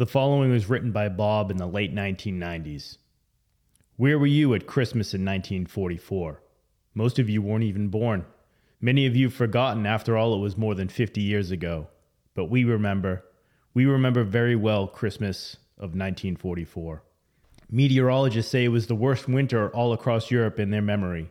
The 0.00 0.06
following 0.06 0.50
was 0.50 0.70
written 0.70 0.92
by 0.92 1.10
Bob 1.10 1.50
in 1.50 1.58
the 1.58 1.66
late 1.66 1.94
1990s. 1.94 2.96
Where 3.98 4.18
were 4.18 4.26
you 4.26 4.54
at 4.54 4.66
Christmas 4.66 5.12
in 5.12 5.26
1944? 5.26 6.42
Most 6.94 7.18
of 7.18 7.28
you 7.28 7.42
weren't 7.42 7.64
even 7.64 7.88
born. 7.88 8.24
Many 8.80 9.04
of 9.04 9.14
you 9.14 9.26
have 9.26 9.34
forgotten, 9.34 9.84
after 9.84 10.16
all, 10.16 10.34
it 10.34 10.38
was 10.38 10.56
more 10.56 10.74
than 10.74 10.88
50 10.88 11.20
years 11.20 11.50
ago. 11.50 11.88
But 12.34 12.46
we 12.46 12.64
remember. 12.64 13.26
We 13.74 13.84
remember 13.84 14.24
very 14.24 14.56
well 14.56 14.86
Christmas 14.86 15.58
of 15.76 15.90
1944. 15.90 17.02
Meteorologists 17.70 18.50
say 18.50 18.64
it 18.64 18.68
was 18.68 18.86
the 18.86 18.94
worst 18.94 19.28
winter 19.28 19.68
all 19.68 19.92
across 19.92 20.30
Europe 20.30 20.58
in 20.58 20.70
their 20.70 20.80
memory. 20.80 21.30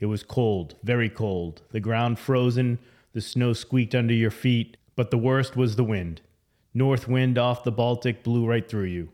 It 0.00 0.06
was 0.06 0.22
cold, 0.22 0.76
very 0.82 1.10
cold, 1.10 1.60
the 1.70 1.80
ground 1.80 2.18
frozen, 2.18 2.78
the 3.12 3.20
snow 3.20 3.52
squeaked 3.52 3.94
under 3.94 4.14
your 4.14 4.30
feet, 4.30 4.78
but 4.94 5.10
the 5.10 5.18
worst 5.18 5.54
was 5.54 5.76
the 5.76 5.84
wind. 5.84 6.22
North 6.76 7.08
wind 7.08 7.38
off 7.38 7.64
the 7.64 7.72
Baltic 7.72 8.22
blew 8.22 8.44
right 8.44 8.68
through 8.68 8.84
you. 8.84 9.08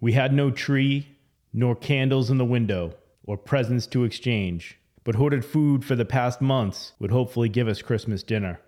We 0.00 0.12
had 0.12 0.32
no 0.32 0.52
tree, 0.52 1.08
nor 1.52 1.74
candles 1.74 2.30
in 2.30 2.38
the 2.38 2.44
window, 2.44 2.94
or 3.24 3.36
presents 3.36 3.88
to 3.88 4.04
exchange, 4.04 4.78
but 5.02 5.16
hoarded 5.16 5.44
food 5.44 5.84
for 5.84 5.96
the 5.96 6.04
past 6.04 6.40
months 6.40 6.92
would 7.00 7.10
hopefully 7.10 7.48
give 7.48 7.66
us 7.66 7.82
Christmas 7.82 8.22
dinner. 8.22 8.60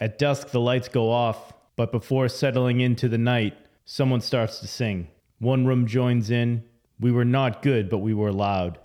At 0.00 0.18
dusk, 0.18 0.50
the 0.50 0.58
lights 0.58 0.88
go 0.88 1.12
off, 1.12 1.52
but 1.76 1.92
before 1.92 2.28
settling 2.28 2.80
into 2.80 3.08
the 3.08 3.16
night, 3.16 3.56
someone 3.84 4.22
starts 4.22 4.58
to 4.58 4.66
sing. 4.66 5.06
One 5.38 5.64
room 5.64 5.86
joins 5.86 6.32
in. 6.32 6.64
We 6.98 7.12
were 7.12 7.24
not 7.24 7.62
good, 7.62 7.88
but 7.88 7.98
we 7.98 8.12
were 8.12 8.32
loud. 8.32 8.80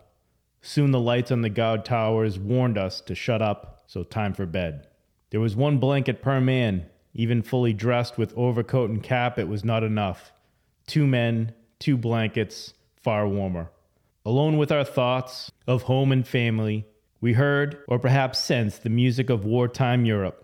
Soon 0.61 0.91
the 0.91 0.99
lights 0.99 1.31
on 1.31 1.41
the 1.41 1.49
guard 1.49 1.83
towers 1.83 2.37
warned 2.37 2.77
us 2.77 3.01
to 3.01 3.15
shut 3.15 3.41
up, 3.41 3.85
so 3.87 4.03
time 4.03 4.35
for 4.35 4.45
bed. 4.45 4.85
There 5.31 5.39
was 5.39 5.55
one 5.55 5.79
blanket 5.79 6.21
per 6.21 6.39
man. 6.39 6.85
Even 7.13 7.41
fully 7.41 7.73
dressed 7.73 8.17
with 8.17 8.33
overcoat 8.37 8.89
and 8.89 9.01
cap, 9.01 9.39
it 9.39 9.47
was 9.47 9.63
not 9.63 9.83
enough. 9.83 10.31
Two 10.85 11.07
men, 11.07 11.53
two 11.79 11.97
blankets, 11.97 12.73
far 12.95 13.27
warmer. 13.27 13.71
Alone 14.25 14.57
with 14.57 14.71
our 14.71 14.83
thoughts 14.83 15.51
of 15.67 15.83
home 15.83 16.11
and 16.11 16.27
family, 16.27 16.85
we 17.21 17.33
heard, 17.33 17.83
or 17.87 17.97
perhaps 17.97 18.39
sensed, 18.39 18.83
the 18.83 18.89
music 18.89 19.29
of 19.29 19.45
wartime 19.45 20.05
Europe. 20.05 20.43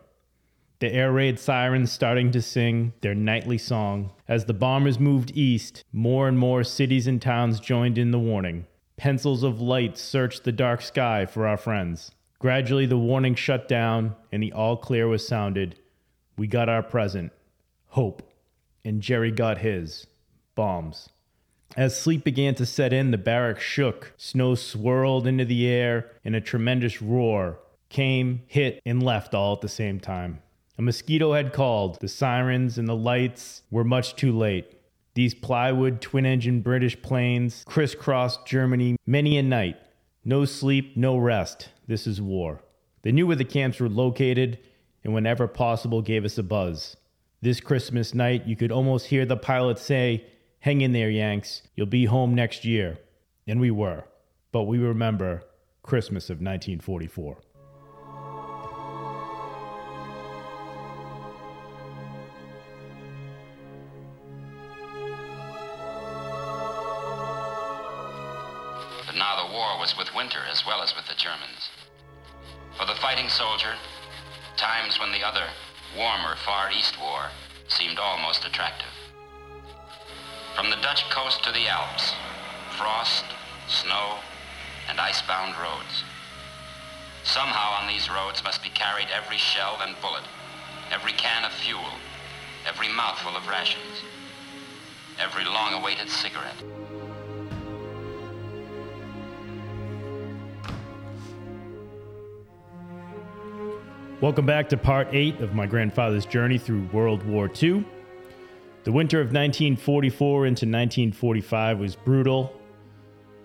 The 0.80 0.92
air 0.92 1.11
raid 1.11 1.39
sirens 1.39 1.92
starting 1.92 2.31
to 2.31 2.42
sing 2.42 2.94
their 3.02 3.16
nightly 3.16 3.58
song. 3.58 4.11
As 4.27 4.45
the 4.45 4.53
bombers 4.53 5.00
moved 5.00 5.31
east, 5.36 5.83
more 5.94 6.27
and 6.27 6.38
more 6.38 6.64
cities 6.64 7.08
and 7.08 7.22
towns 7.22 7.59
joined 7.59 7.98
in 7.98 8.11
the 8.11 8.20
warning. 8.20 8.66
Pencils 8.98 9.44
of 9.44 9.61
light 9.61 9.98
searched 9.98 10.44
the 10.44 10.52
dark 10.52 10.81
sky 10.81 11.25
for 11.25 11.48
our 11.48 11.58
friends. 11.58 12.11
Gradually, 12.39 12.86
the 12.86 12.98
warning 12.98 13.36
shut 13.36 13.67
down 13.67 14.16
and 14.31 14.44
the 14.44 14.52
all 14.52 14.75
clear 14.75 15.08
was 15.08 15.25
sounded. 15.25 15.80
We 16.38 16.48
got 16.48 16.70
our 16.70 16.84
present 16.84 17.31
hope, 17.88 18.23
and 18.84 19.02
Jerry 19.02 19.31
got 19.31 19.59
his 19.59 20.08
bombs. 20.56 21.09
As 21.76 22.00
sleep 22.00 22.23
began 22.23 22.56
to 22.56 22.66
set 22.66 22.94
in, 22.94 23.12
the 23.12 23.17
barrack 23.17 23.59
shook. 23.59 24.14
Snow 24.17 24.56
swirled 24.56 25.26
into 25.26 25.45
the 25.45 25.67
air, 25.67 26.11
and 26.23 26.36
a 26.36 26.42
tremendous 26.42 27.02
roar 27.02 27.59
came, 27.89 28.42
hit, 28.48 28.81
and 28.86 29.02
left 29.02 29.34
all 29.34 29.54
at 29.54 29.61
the 29.61 29.70
same 29.70 30.00
time. 30.00 30.42
A 30.78 30.81
mosquito 30.81 31.34
had 31.34 31.54
called. 31.54 32.00
The 32.00 32.08
sirens 32.08 32.78
and 32.78 32.88
the 32.88 32.95
lights 32.95 33.61
were 33.70 33.84
much 33.84 34.16
too 34.16 34.31
late. 34.31 34.80
These 35.14 35.36
plywood 35.36 36.02
twin 36.02 36.26
engine 36.26 36.61
British 36.61 37.00
planes 37.02 37.64
crisscrossed 37.67 38.48
Germany 38.48 38.98
many 39.06 39.38
a 39.38 39.44
night. 39.44 39.78
No 40.26 40.45
sleep, 40.45 40.98
no 40.98 41.17
rest. 41.17 41.70
This 41.88 42.08
is 42.08 42.20
war. 42.20 42.61
They 43.04 43.11
knew 43.11 43.28
where 43.28 43.36
the 43.36 43.44
camps 43.44 43.80
were 43.80 43.89
located 43.89 44.58
and 45.03 45.13
whenever 45.13 45.47
possible 45.47 46.01
gave 46.01 46.25
us 46.25 46.37
a 46.37 46.43
buzz. 46.43 46.95
This 47.41 47.59
Christmas 47.59 48.13
night, 48.13 48.47
you 48.47 48.55
could 48.55 48.71
almost 48.71 49.07
hear 49.07 49.25
the 49.25 49.37
pilot 49.37 49.77
say, 49.79 50.25
Hang 50.59 50.79
in 50.79 50.93
there, 50.93 51.09
Yanks. 51.09 51.61
You'll 51.75 51.87
be 51.87 52.05
home 52.05 52.33
next 52.33 52.63
year. 52.63 52.97
And 53.45 53.59
we 53.59 53.69
were. 53.69 54.05
But 54.53 54.63
we 54.63 54.77
remember 54.77 55.43
Christmas 55.81 56.29
of 56.29 56.37
1944. 56.37 57.37
Carried 88.73 89.08
every 89.16 89.38
shell 89.38 89.78
and 89.82 89.95
bullet, 90.02 90.23
every 90.92 91.14
can 91.14 91.45
of 91.45 91.52
fuel, 91.52 91.82
every 92.67 92.88
mouthful 92.89 93.36
of 93.36 93.48
rations, 93.48 94.04
every 95.20 95.45
long 95.45 95.73
awaited 95.73 96.10
cigarette. 96.10 96.56
Welcome 104.22 104.45
back 104.45 104.70
to 104.70 104.78
part 104.78 105.10
8 105.11 105.42
of 105.42 105.54
my 105.54 105.66
grandfather's 105.66 106.26
journey 106.26 106.58
through 106.58 106.88
World 106.94 107.23
War 107.23 107.52
II. 107.61 107.86
The 108.86 108.92
winter 108.92 109.20
of 109.20 109.28
1944 109.28 110.45
into 110.45 110.66
1945 110.66 111.80
was 111.80 111.95
brutal, 111.95 112.58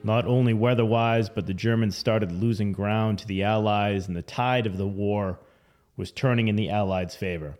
not 0.05 0.27
only 0.27 0.55
weather 0.55 0.85
wise, 0.85 1.29
but 1.29 1.47
the 1.47 1.55
Germans 1.55 1.97
started 1.97 2.33
losing 2.33 2.73
ground 2.73 3.19
to 3.19 3.27
the 3.27 3.43
Allies, 3.43 4.07
and 4.07 4.17
the 4.17 4.23
tide 4.23 4.67
of 4.67 4.77
the 4.77 4.87
war 4.87 5.39
was 5.97 6.13
turning 6.13 6.49
in 6.49 6.57
the 6.57 6.71
Allies' 6.71 7.17
favor. 7.17 7.59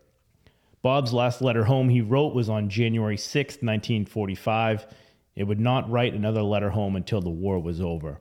Bob's 0.81 1.13
last 1.13 1.43
letter 1.43 1.65
home 1.65 1.89
he 1.89 2.01
wrote 2.01 2.35
was 2.35 2.49
on 2.49 2.69
January 2.69 3.17
6, 3.17 3.55
1945. 3.57 4.87
It 5.35 5.45
would 5.45 5.61
not 5.61 5.91
write 5.91 6.15
another 6.15 6.43
letter 6.43 6.71
home 6.71 6.97
until 6.97 7.21
the 7.21 7.31
war 7.31 7.59
was 7.59 7.81
over. 7.81 8.21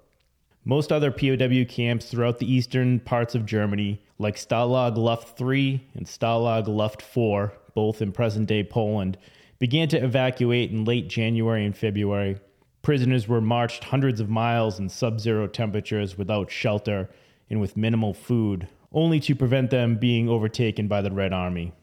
Most 0.66 0.92
other 0.92 1.12
POW 1.12 1.64
camps 1.66 2.08
throughout 2.08 2.40
the 2.40 2.52
eastern 2.52 3.00
parts 3.00 3.36
of 3.36 3.46
Germany, 3.46 4.02
like 4.20 4.36
Stalag 4.36 4.98
Luft 4.98 5.40
III 5.40 5.88
and 5.94 6.06
Stalag 6.06 6.68
Luft 6.68 7.02
IV, 7.02 7.52
both 7.74 8.02
in 8.02 8.12
present 8.12 8.48
day 8.48 8.64
Poland, 8.64 9.18
began 9.60 9.88
to 9.90 10.04
evacuate 10.04 10.72
in 10.72 10.84
late 10.84 11.08
January 11.08 11.64
and 11.64 11.78
February. 11.78 12.38
Prisoners 12.88 13.28
were 13.28 13.42
marched 13.42 13.84
hundreds 13.84 14.22
of 14.22 14.30
miles 14.30 14.80
in 14.80 14.88
sub 14.88 15.20
zero 15.20 15.46
temperatures 15.46 16.18
without 16.18 16.50
shelter 16.50 17.10
and 17.50 17.60
with 17.60 17.76
minimal 17.76 18.14
food, 18.14 18.70
only 18.94 19.20
to 19.20 19.36
prevent 19.36 19.72
them 19.72 19.98
being 19.98 20.30
overtaken 20.30 20.88
by 20.88 21.02
the 21.02 21.12
Red 21.12 21.34
Army. 21.34 21.74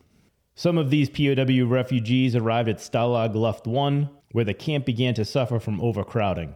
Some 0.54 0.78
of 0.78 0.88
these 0.88 1.10
POW 1.10 1.66
refugees 1.66 2.34
arrived 2.34 2.70
at 2.70 2.78
Stalag 2.78 3.34
Luft 3.34 3.68
I, 3.68 4.08
where 4.32 4.46
the 4.46 4.54
camp 4.54 4.86
began 4.86 5.12
to 5.12 5.26
suffer 5.26 5.60
from 5.60 5.78
overcrowding. 5.78 6.54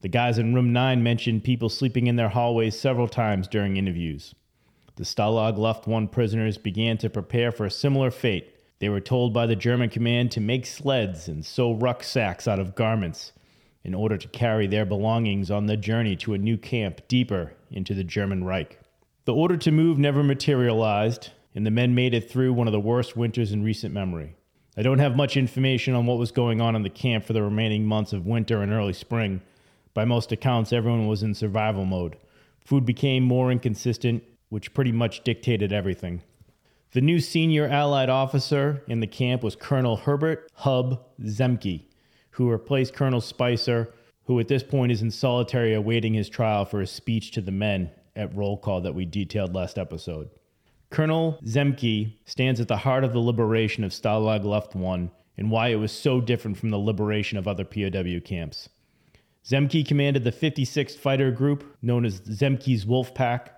The 0.00 0.08
guys 0.08 0.38
in 0.38 0.56
room 0.56 0.72
9 0.72 1.00
mentioned 1.00 1.44
people 1.44 1.68
sleeping 1.68 2.08
in 2.08 2.16
their 2.16 2.30
hallways 2.30 2.76
several 2.76 3.06
times 3.06 3.46
during 3.46 3.76
interviews. 3.76 4.34
The 4.96 5.04
Stalag 5.04 5.56
Luft 5.56 5.86
1 5.86 6.08
prisoners 6.08 6.58
began 6.58 6.98
to 6.98 7.08
prepare 7.08 7.52
for 7.52 7.66
a 7.66 7.70
similar 7.70 8.10
fate. 8.10 8.56
They 8.80 8.88
were 8.88 9.00
told 9.00 9.32
by 9.32 9.46
the 9.46 9.54
German 9.54 9.88
command 9.88 10.32
to 10.32 10.40
make 10.40 10.66
sleds 10.66 11.28
and 11.28 11.46
sew 11.46 11.74
rucksacks 11.74 12.48
out 12.48 12.58
of 12.58 12.74
garments 12.74 13.30
in 13.88 13.94
order 13.94 14.18
to 14.18 14.28
carry 14.28 14.66
their 14.66 14.84
belongings 14.84 15.50
on 15.50 15.64
the 15.64 15.78
journey 15.78 16.14
to 16.14 16.34
a 16.34 16.38
new 16.38 16.58
camp 16.58 17.00
deeper 17.08 17.54
into 17.70 17.94
the 17.94 18.04
German 18.04 18.44
Reich. 18.44 18.78
The 19.24 19.32
order 19.32 19.56
to 19.56 19.72
move 19.72 19.96
never 19.96 20.22
materialized, 20.22 21.30
and 21.54 21.64
the 21.64 21.70
men 21.70 21.94
made 21.94 22.12
it 22.12 22.30
through 22.30 22.52
one 22.52 22.66
of 22.66 22.74
the 22.74 22.78
worst 22.78 23.16
winters 23.16 23.50
in 23.50 23.64
recent 23.64 23.94
memory. 23.94 24.36
I 24.76 24.82
don't 24.82 24.98
have 24.98 25.16
much 25.16 25.38
information 25.38 25.94
on 25.94 26.04
what 26.04 26.18
was 26.18 26.32
going 26.32 26.60
on 26.60 26.76
in 26.76 26.82
the 26.82 26.90
camp 26.90 27.24
for 27.24 27.32
the 27.32 27.42
remaining 27.42 27.86
months 27.86 28.12
of 28.12 28.26
winter 28.26 28.60
and 28.60 28.70
early 28.70 28.92
spring, 28.92 29.40
by 29.94 30.04
most 30.04 30.32
accounts, 30.32 30.70
everyone 30.70 31.06
was 31.06 31.22
in 31.22 31.34
survival 31.34 31.86
mode. 31.86 32.18
Food 32.62 32.84
became 32.84 33.24
more 33.24 33.50
inconsistent, 33.50 34.22
which 34.50 34.74
pretty 34.74 34.92
much 34.92 35.24
dictated 35.24 35.72
everything. 35.72 36.20
The 36.92 37.00
new 37.00 37.20
senior 37.20 37.66
Allied 37.66 38.10
officer 38.10 38.82
in 38.86 39.00
the 39.00 39.06
camp 39.06 39.42
was 39.42 39.56
Colonel 39.56 39.96
Herbert 39.96 40.52
Hub 40.56 41.04
Zemke, 41.20 41.86
who 42.38 42.48
replaced 42.48 42.94
Colonel 42.94 43.20
Spicer, 43.20 43.92
who 44.26 44.38
at 44.38 44.46
this 44.46 44.62
point 44.62 44.92
is 44.92 45.02
in 45.02 45.10
solitary 45.10 45.74
awaiting 45.74 46.14
his 46.14 46.28
trial 46.28 46.64
for 46.64 46.78
his 46.78 46.90
speech 46.90 47.32
to 47.32 47.40
the 47.40 47.50
men 47.50 47.90
at 48.14 48.32
roll 48.34 48.56
call 48.56 48.80
that 48.80 48.94
we 48.94 49.04
detailed 49.04 49.56
last 49.56 49.76
episode. 49.76 50.30
Colonel 50.88 51.40
Zemke 51.44 52.14
stands 52.26 52.60
at 52.60 52.68
the 52.68 52.76
heart 52.76 53.02
of 53.02 53.12
the 53.12 53.18
liberation 53.18 53.82
of 53.82 53.90
Stalag 53.90 54.44
Luft 54.44 54.76
I 54.76 55.10
and 55.36 55.50
why 55.50 55.68
it 55.68 55.76
was 55.76 55.90
so 55.90 56.20
different 56.20 56.56
from 56.56 56.70
the 56.70 56.78
liberation 56.78 57.38
of 57.38 57.48
other 57.48 57.64
POW 57.64 58.20
camps. 58.24 58.68
Zemke 59.44 59.86
commanded 59.86 60.22
the 60.22 60.30
56th 60.30 60.96
Fighter 60.96 61.32
Group, 61.32 61.76
known 61.82 62.04
as 62.04 62.20
Zemke's 62.20 62.86
Wolf 62.86 63.14
Pack. 63.14 63.57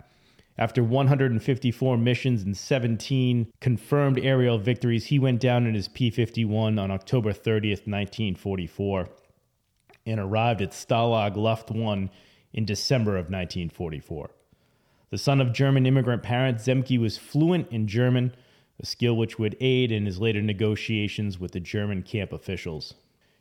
After 0.61 0.85
154 0.85 1.97
missions 1.97 2.43
and 2.43 2.55
17 2.55 3.51
confirmed 3.63 4.21
aerial 4.23 4.59
victories, 4.59 5.07
he 5.07 5.19
went 5.19 5.41
down 5.41 5.67
in 5.67 5.73
his 5.75 5.89
P 5.89 6.11
51 6.11 6.79
on 6.79 6.91
October 6.91 7.33
30th, 7.33 7.89
1944, 7.89 9.09
and 10.05 10.21
arrived 10.21 10.61
at 10.61 10.73
Stalag 10.73 11.37
Luft 11.37 11.71
1 11.71 12.11
in 12.53 12.67
December 12.67 13.13
of 13.13 13.31
1944. 13.31 14.31
The 15.09 15.17
son 15.17 15.41
of 15.41 15.55
German 15.55 15.87
immigrant 15.87 16.23
parents, 16.23 16.67
Zemke 16.67 17.01
was 17.01 17.17
fluent 17.17 17.73
in 17.73 17.87
German, 17.87 18.35
a 18.79 18.85
skill 18.85 19.17
which 19.17 19.39
would 19.39 19.57
aid 19.61 19.91
in 19.91 20.05
his 20.05 20.19
later 20.19 20.43
negotiations 20.43 21.41
with 21.41 21.53
the 21.53 21.61
German 21.61 22.03
camp 22.03 22.35
officials. 22.35 22.93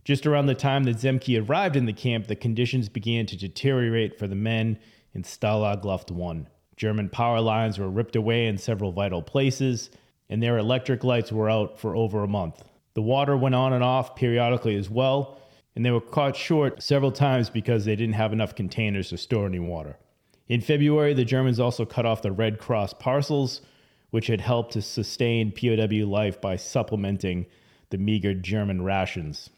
Just 0.05 0.25
around 0.25 0.45
the 0.45 0.55
time 0.55 0.85
that 0.85 0.95
Zemke 0.95 1.45
arrived 1.45 1.75
in 1.75 1.85
the 1.85 1.91
camp, 1.91 2.27
the 2.27 2.35
conditions 2.37 2.87
began 2.87 3.25
to 3.25 3.35
deteriorate 3.35 4.17
for 4.17 4.25
the 4.25 4.35
men 4.35 4.79
in 5.13 5.23
Stalag 5.23 5.83
Luft 5.83 6.11
1. 6.11 6.47
German 6.79 7.09
power 7.09 7.41
lines 7.41 7.77
were 7.77 7.89
ripped 7.89 8.15
away 8.15 8.47
in 8.47 8.57
several 8.57 8.93
vital 8.93 9.21
places, 9.21 9.89
and 10.29 10.41
their 10.41 10.57
electric 10.57 11.03
lights 11.03 11.29
were 11.29 11.49
out 11.49 11.77
for 11.77 11.93
over 11.93 12.23
a 12.23 12.27
month. 12.27 12.63
The 12.93 13.01
water 13.01 13.35
went 13.35 13.53
on 13.53 13.73
and 13.73 13.83
off 13.83 14.15
periodically 14.15 14.77
as 14.77 14.89
well, 14.89 15.37
and 15.75 15.85
they 15.85 15.91
were 15.91 15.99
caught 15.99 16.37
short 16.37 16.81
several 16.81 17.11
times 17.11 17.49
because 17.49 17.83
they 17.83 17.97
didn't 17.97 18.15
have 18.15 18.31
enough 18.31 18.55
containers 18.55 19.09
to 19.09 19.17
store 19.17 19.45
any 19.45 19.59
water. 19.59 19.97
In 20.47 20.61
February, 20.61 21.13
the 21.13 21.25
Germans 21.25 21.59
also 21.59 21.83
cut 21.83 22.05
off 22.05 22.21
the 22.21 22.31
Red 22.31 22.59
Cross 22.59 22.93
parcels, 22.93 23.59
which 24.11 24.27
had 24.27 24.39
helped 24.39 24.71
to 24.71 24.81
sustain 24.81 25.51
POW 25.51 26.05
life 26.05 26.39
by 26.39 26.55
supplementing 26.55 27.45
the 27.89 27.97
meager 27.97 28.33
German 28.33 28.83
rations. 28.83 29.49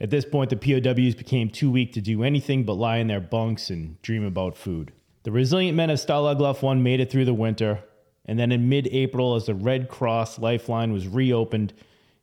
At 0.00 0.10
this 0.10 0.24
point, 0.24 0.50
the 0.50 0.56
POWs 0.56 1.16
became 1.16 1.50
too 1.50 1.68
weak 1.68 1.92
to 1.94 2.00
do 2.00 2.22
anything 2.22 2.62
but 2.62 2.74
lie 2.74 2.98
in 2.98 3.08
their 3.08 3.20
bunks 3.20 3.70
and 3.70 4.00
dream 4.02 4.24
about 4.24 4.56
food. 4.56 4.92
The 5.22 5.32
resilient 5.32 5.76
men 5.76 5.90
of 5.90 5.98
Stalag 5.98 6.40
Luft 6.40 6.62
1 6.62 6.82
made 6.82 6.98
it 6.98 7.10
through 7.10 7.26
the 7.26 7.34
winter, 7.34 7.80
and 8.24 8.38
then 8.38 8.50
in 8.50 8.70
mid 8.70 8.86
April, 8.86 9.34
as 9.34 9.44
the 9.44 9.54
Red 9.54 9.88
Cross 9.88 10.38
lifeline 10.38 10.94
was 10.94 11.08
reopened 11.08 11.74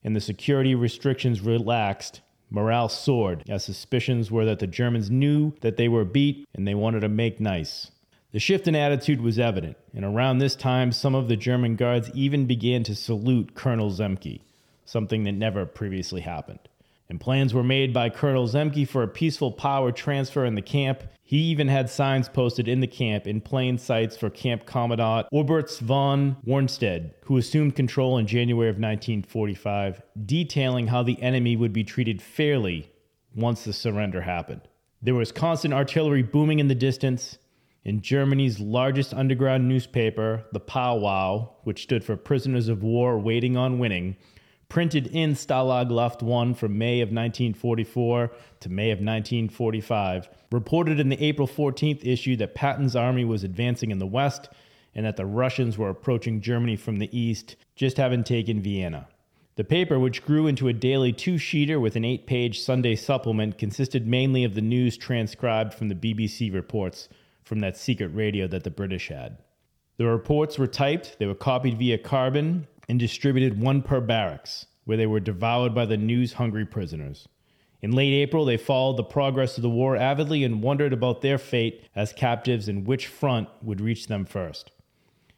and 0.04 0.16
the 0.16 0.22
security 0.22 0.74
restrictions 0.74 1.42
relaxed, 1.42 2.22
morale 2.50 2.90
soared 2.90 3.44
as 3.48 3.64
suspicions 3.64 4.32
were 4.32 4.46
that 4.46 4.58
the 4.58 4.66
Germans 4.66 5.12
knew 5.12 5.54
that 5.62 5.78
they 5.78 5.88
were 5.88 6.06
beat 6.06 6.48
and 6.56 6.68
they 6.68 6.74
wanted 6.74 7.02
to 7.02 7.10
make 7.10 7.40
nice. 7.40 7.92
The 8.32 8.40
shift 8.40 8.68
in 8.68 8.76
attitude 8.76 9.22
was 9.22 9.38
evident, 9.38 9.78
and 9.94 10.04
around 10.04 10.40
this 10.40 10.56
time, 10.56 10.92
some 10.92 11.14
of 11.14 11.28
the 11.28 11.38
German 11.38 11.76
guards 11.76 12.10
even 12.16 12.48
began 12.48 12.82
to 12.84 12.96
salute 12.96 13.54
Colonel 13.54 13.92
Zemke, 13.92 14.42
something 14.86 15.24
that 15.26 15.34
never 15.34 15.68
previously 15.68 16.22
happened. 16.22 16.68
And 17.10 17.22
plans 17.22 17.54
were 17.54 17.64
made 17.64 17.94
by 17.94 18.10
Colonel 18.10 18.48
Zemke 18.48 18.88
for 18.88 19.02
a 19.02 19.08
peaceful 19.08 19.52
power 19.52 19.92
transfer 19.92 20.44
in 20.44 20.56
the 20.56 20.62
camp. 20.62 21.04
He 21.24 21.38
even 21.38 21.70
had 21.70 21.90
signs 21.90 22.28
posted 22.28 22.68
in 22.68 22.82
the 22.82 22.88
camp 22.88 23.28
in 23.28 23.40
plain 23.40 23.78
sights 23.78 24.18
for 24.18 24.30
Camp 24.30 24.66
Commandant 24.66 25.28
Oberst 25.32 25.80
von 25.80 26.36
Warnstedt, 26.46 27.12
who 27.24 27.38
assumed 27.38 27.76
control 27.76 28.18
in 28.18 28.28
January 28.28 28.70
of 28.70 28.76
1945, 28.76 30.02
detailing 30.26 30.88
how 30.88 31.02
the 31.02 31.22
enemy 31.22 31.56
would 31.56 31.74
be 31.74 31.84
treated 31.84 32.22
fairly 32.22 32.92
once 33.36 33.64
the 33.64 33.74
surrender 33.74 34.22
happened. 34.22 34.62
There 35.02 35.16
was 35.16 35.32
constant 35.32 35.74
artillery 35.74 36.24
booming 36.24 36.60
in 36.60 36.68
the 36.68 36.76
distance, 36.76 37.38
in 37.84 38.02
Germany's 38.02 38.60
largest 38.60 39.14
underground 39.14 39.70
newspaper, 39.70 40.44
the 40.52 40.60
Powwow, 40.60 41.52
which 41.64 41.84
stood 41.84 42.04
for 42.04 42.18
Prisoners 42.18 42.68
of 42.68 42.84
War 42.84 43.18
Waiting 43.18 43.56
on 43.56 43.80
Winning, 43.80 44.18
printed 44.70 45.08
in 45.08 45.34
Stalag 45.34 45.90
Luft 45.90 46.22
1 46.22 46.54
from 46.54 46.78
May 46.78 47.02
of 47.02 47.08
1944 47.08 48.32
to 48.60 48.70
May 48.70 48.92
of 48.92 48.98
1945, 48.98 50.30
reported 50.52 51.00
in 51.00 51.10
the 51.10 51.24
April 51.24 51.48
14th 51.48 52.06
issue 52.06 52.36
that 52.36 52.56
Patton's 52.56 52.96
army 52.96 53.24
was 53.24 53.44
advancing 53.44 53.92
in 53.92 54.00
the 54.00 54.06
west 54.06 54.50
and 54.94 55.06
that 55.06 55.16
the 55.16 55.26
Russians 55.26 55.78
were 55.78 55.90
approaching 55.90 56.42
Germany 56.42 56.76
from 56.76 56.98
the 56.98 57.18
east, 57.18 57.56
just 57.76 57.98
having 57.98 58.24
taken 58.24 58.62
Vienna. 58.62 59.08
The 59.56 59.64
paper, 59.64 59.98
which 60.00 60.24
grew 60.24 60.48
into 60.48 60.68
a 60.68 60.74
daily 60.74 61.12
two 61.12 61.36
sheeter 61.36 61.82
with 61.82 61.96
an 61.96 62.06
eight 62.06 62.28
page 62.28 62.62
Sunday 62.62 62.96
supplement, 62.96 63.58
consisted 63.58 64.06
mainly 64.06 64.44
of 64.44 64.54
the 64.54 64.62
news 64.62 64.98
transcribed 64.98 65.74
from 65.74 65.90
the 65.90 65.96
BBC 65.96 66.54
reports 66.54 67.10
from 67.44 67.60
that 67.62 67.78
secret 67.78 68.10
radio 68.10 68.48
that 68.48 68.64
the 68.64 68.70
British 68.70 69.08
had. 69.08 69.38
The 69.98 70.06
reports 70.06 70.60
were 70.60 70.68
typed, 70.68 71.18
they 71.18 71.26
were 71.26 71.34
copied 71.34 71.80
via 71.80 71.98
carbon, 71.98 72.68
and 72.88 73.00
distributed 73.00 73.60
one 73.60 73.82
per 73.82 74.02
barracks, 74.02 74.66
where 74.86 74.98
they 74.98 75.08
were 75.08 75.20
devoured 75.20 75.74
by 75.76 75.86
the 75.86 75.98
news 75.98 76.34
hungry 76.34 76.66
prisoners. 76.66 77.28
In 77.82 77.92
late 77.92 78.14
April, 78.14 78.46
they 78.46 78.58
followed 78.58 78.98
the 78.98 79.04
progress 79.04 79.58
of 79.58 79.62
the 79.62 79.70
war 79.70 79.96
avidly 79.96 80.44
and 80.44 80.64
wondered 80.64 80.94
about 80.94 81.22
their 81.22 81.38
fate 81.38 81.86
as 81.96 82.12
captives 82.14 82.68
and 82.68 82.88
which 82.88 83.08
front 83.08 83.50
would 83.62 83.82
reach 83.82 84.08
them 84.08 84.26
first. 84.26 84.72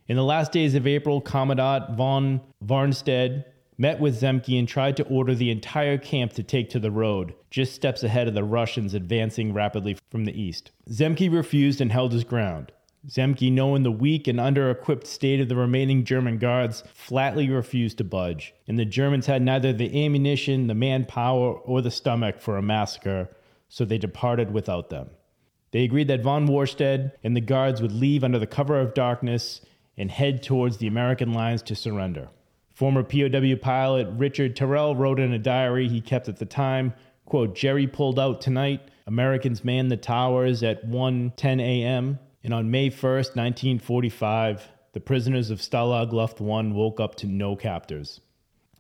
In 0.08 0.16
the 0.16 0.24
last 0.24 0.52
days 0.52 0.74
of 0.74 0.88
April, 0.88 1.22
Commandant 1.22 1.96
von 1.96 2.42
Warnstedt 2.66 3.44
met 3.78 4.00
with 4.00 4.20
Zemke 4.20 4.58
and 4.58 4.68
tried 4.68 4.98
to 4.98 5.04
order 5.04 5.36
the 5.36 5.52
entire 5.52 5.98
camp 5.98 6.34
to 6.34 6.44
take 6.44 6.70
to 6.70 6.80
the 6.80 6.92
road, 6.92 7.34
just 7.50 7.74
steps 7.74 8.04
ahead 8.04 8.28
of 8.28 8.34
the 8.34 8.44
Russians 8.44 8.94
advancing 8.94 9.54
rapidly 9.54 9.98
from 10.10 10.26
the 10.26 10.42
east. 10.42 10.72
Zemke 10.90 11.32
refused 11.32 11.80
and 11.80 11.92
held 11.92 12.12
his 12.12 12.24
ground. 12.24 12.72
Zemke, 13.08 13.52
knowing 13.52 13.84
the 13.84 13.92
weak 13.92 14.28
and 14.28 14.40
under 14.40 14.70
equipped 14.70 15.08
state 15.08 15.40
of 15.40 15.48
the 15.48 15.56
remaining 15.56 16.04
German 16.04 16.38
guards, 16.38 16.84
flatly 16.94 17.50
refused 17.50 17.98
to 18.00 18.04
budge, 18.04 18.54
and 18.68 18.78
the 18.78 18.86
Germans 18.86 19.26
had 19.26 19.42
neither 19.42 19.72
the 19.72 20.06
ammunition, 20.06 20.68
the 20.68 20.76
manpower, 20.76 21.54
or 21.54 21.82
the 21.82 21.92
stomach 21.92 22.40
for 22.40 22.58
a 22.58 22.62
massacre, 22.62 23.30
so 23.70 23.86
they 23.86 23.98
departed 23.98 24.52
without 24.52 24.90
them. 24.90 25.10
They 25.72 25.84
agreed 25.84 26.08
that 26.08 26.24
von 26.24 26.48
Warnstedt 26.48 27.12
and 27.24 27.36
the 27.36 27.42
guards 27.42 27.82
would 27.82 27.92
leave 27.92 28.24
under 28.24 28.40
the 28.40 28.48
cover 28.48 28.80
of 28.80 28.94
darkness 28.94 29.62
and 29.98 30.12
head 30.12 30.44
towards 30.44 30.78
the 30.78 30.88
American 30.88 31.32
lines 31.32 31.62
to 31.64 31.76
surrender. 31.76 32.30
Former 32.74 33.04
POW 33.04 33.56
pilot 33.56 34.08
Richard 34.18 34.56
Terrell 34.56 34.96
wrote 34.96 35.20
in 35.20 35.34
a 35.34 35.40
diary 35.40 35.88
he 35.88 36.02
kept 36.02 36.28
at 36.28 36.38
the 36.38 36.46
time, 36.46 36.94
quote, 37.26 37.56
Jerry 37.56 37.88
pulled 37.88 38.20
out 38.20 38.42
tonight. 38.42 38.82
Americans 39.06 39.64
manned 39.64 39.92
the 39.92 39.98
towers 39.98 40.64
at 40.64 40.88
1:10 40.88 41.62
a.m. 41.62 42.20
And 42.50 42.56
on 42.56 42.72
May 42.72 42.90
1st, 42.90 43.36
1945, 43.36 44.70
the 44.94 45.00
prisoners 45.00 45.52
of 45.52 45.60
Stalag 45.60 46.12
Luft 46.12 46.42
1 46.42 46.74
woke 46.74 47.00
up 47.00 47.14
to 47.18 47.28
no 47.28 47.56
captors. 47.56 48.22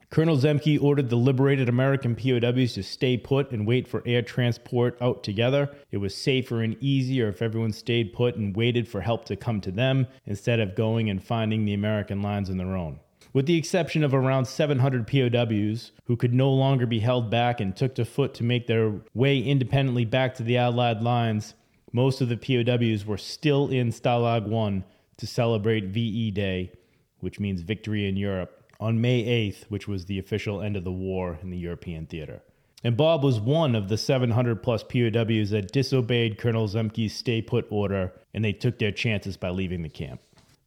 Colonel 0.09 0.37
Zemke 0.37 0.81
ordered 0.81 1.11
the 1.11 1.15
liberated 1.15 1.69
American 1.69 2.15
POWs 2.15 2.73
to 2.73 2.81
stay 2.81 3.15
put 3.15 3.51
and 3.51 3.67
wait 3.67 3.87
for 3.87 4.01
air 4.07 4.23
transport 4.23 4.97
out 4.99 5.23
together. 5.23 5.69
It 5.91 5.97
was 5.97 6.15
safer 6.15 6.63
and 6.63 6.81
easier 6.81 7.29
if 7.29 7.43
everyone 7.43 7.71
stayed 7.71 8.11
put 8.11 8.37
and 8.37 8.55
waited 8.57 8.87
for 8.87 9.01
help 9.01 9.25
to 9.25 9.35
come 9.35 9.61
to 9.61 9.71
them 9.71 10.07
instead 10.25 10.59
of 10.59 10.73
going 10.73 11.07
and 11.11 11.23
finding 11.23 11.65
the 11.65 11.75
American 11.75 12.23
lines 12.23 12.49
on 12.49 12.57
their 12.57 12.75
own. 12.75 12.99
With 13.33 13.45
the 13.45 13.57
exception 13.57 14.03
of 14.03 14.15
around 14.15 14.45
700 14.45 15.05
POWs 15.05 15.91
who 16.05 16.15
could 16.15 16.33
no 16.33 16.51
longer 16.51 16.87
be 16.87 17.01
held 17.01 17.29
back 17.29 17.59
and 17.61 17.75
took 17.75 17.93
to 17.93 18.05
foot 18.05 18.33
to 18.33 18.43
make 18.43 18.65
their 18.65 18.93
way 19.13 19.39
independently 19.39 20.05
back 20.05 20.33
to 20.35 20.43
the 20.43 20.57
Allied 20.57 21.03
lines, 21.03 21.53
most 21.91 22.21
of 22.21 22.29
the 22.29 22.37
POWs 22.37 23.05
were 23.05 23.17
still 23.17 23.69
in 23.69 23.91
Stalag 23.91 24.47
1 24.47 24.83
to 25.17 25.27
celebrate 25.27 25.85
VE 25.85 26.31
Day, 26.31 26.71
which 27.19 27.39
means 27.39 27.61
victory 27.61 28.07
in 28.07 28.15
Europe, 28.15 28.63
on 28.79 29.01
May 29.01 29.23
8th, 29.23 29.65
which 29.69 29.87
was 29.87 30.05
the 30.05 30.19
official 30.19 30.61
end 30.61 30.77
of 30.77 30.83
the 30.83 30.91
war 30.91 31.37
in 31.41 31.49
the 31.49 31.57
European 31.57 32.05
theater. 32.05 32.41
And 32.83 32.95
Bob 32.95 33.23
was 33.23 33.39
one 33.39 33.75
of 33.75 33.89
the 33.89 33.97
700 33.97 34.63
plus 34.63 34.83
POWs 34.83 35.49
that 35.49 35.71
disobeyed 35.73 36.37
Colonel 36.37 36.67
Zemke's 36.67 37.13
stay 37.13 37.41
put 37.41 37.67
order, 37.69 38.13
and 38.33 38.45
they 38.45 38.53
took 38.53 38.79
their 38.79 38.91
chances 38.91 39.35
by 39.35 39.49
leaving 39.49 39.81
the 39.81 39.89
camp. 39.89 40.21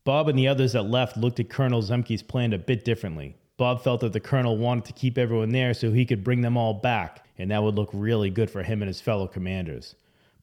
Bob 0.04 0.28
and 0.28 0.38
the 0.38 0.48
others 0.48 0.72
that 0.72 0.82
left 0.82 1.16
looked 1.16 1.40
at 1.40 1.48
Colonel 1.48 1.80
Zemke's 1.80 2.22
plan 2.22 2.52
a 2.52 2.58
bit 2.58 2.84
differently. 2.84 3.36
Bob 3.56 3.82
felt 3.82 4.00
that 4.00 4.12
the 4.12 4.20
colonel 4.20 4.58
wanted 4.58 4.84
to 4.86 4.92
keep 4.92 5.16
everyone 5.16 5.50
there 5.50 5.72
so 5.72 5.92
he 5.92 6.04
could 6.04 6.24
bring 6.24 6.40
them 6.40 6.56
all 6.56 6.74
back, 6.74 7.24
and 7.38 7.50
that 7.50 7.62
would 7.62 7.76
look 7.76 7.90
really 7.92 8.28
good 8.28 8.50
for 8.50 8.62
him 8.62 8.82
and 8.82 8.88
his 8.88 9.00
fellow 9.00 9.26
commanders. 9.26 9.94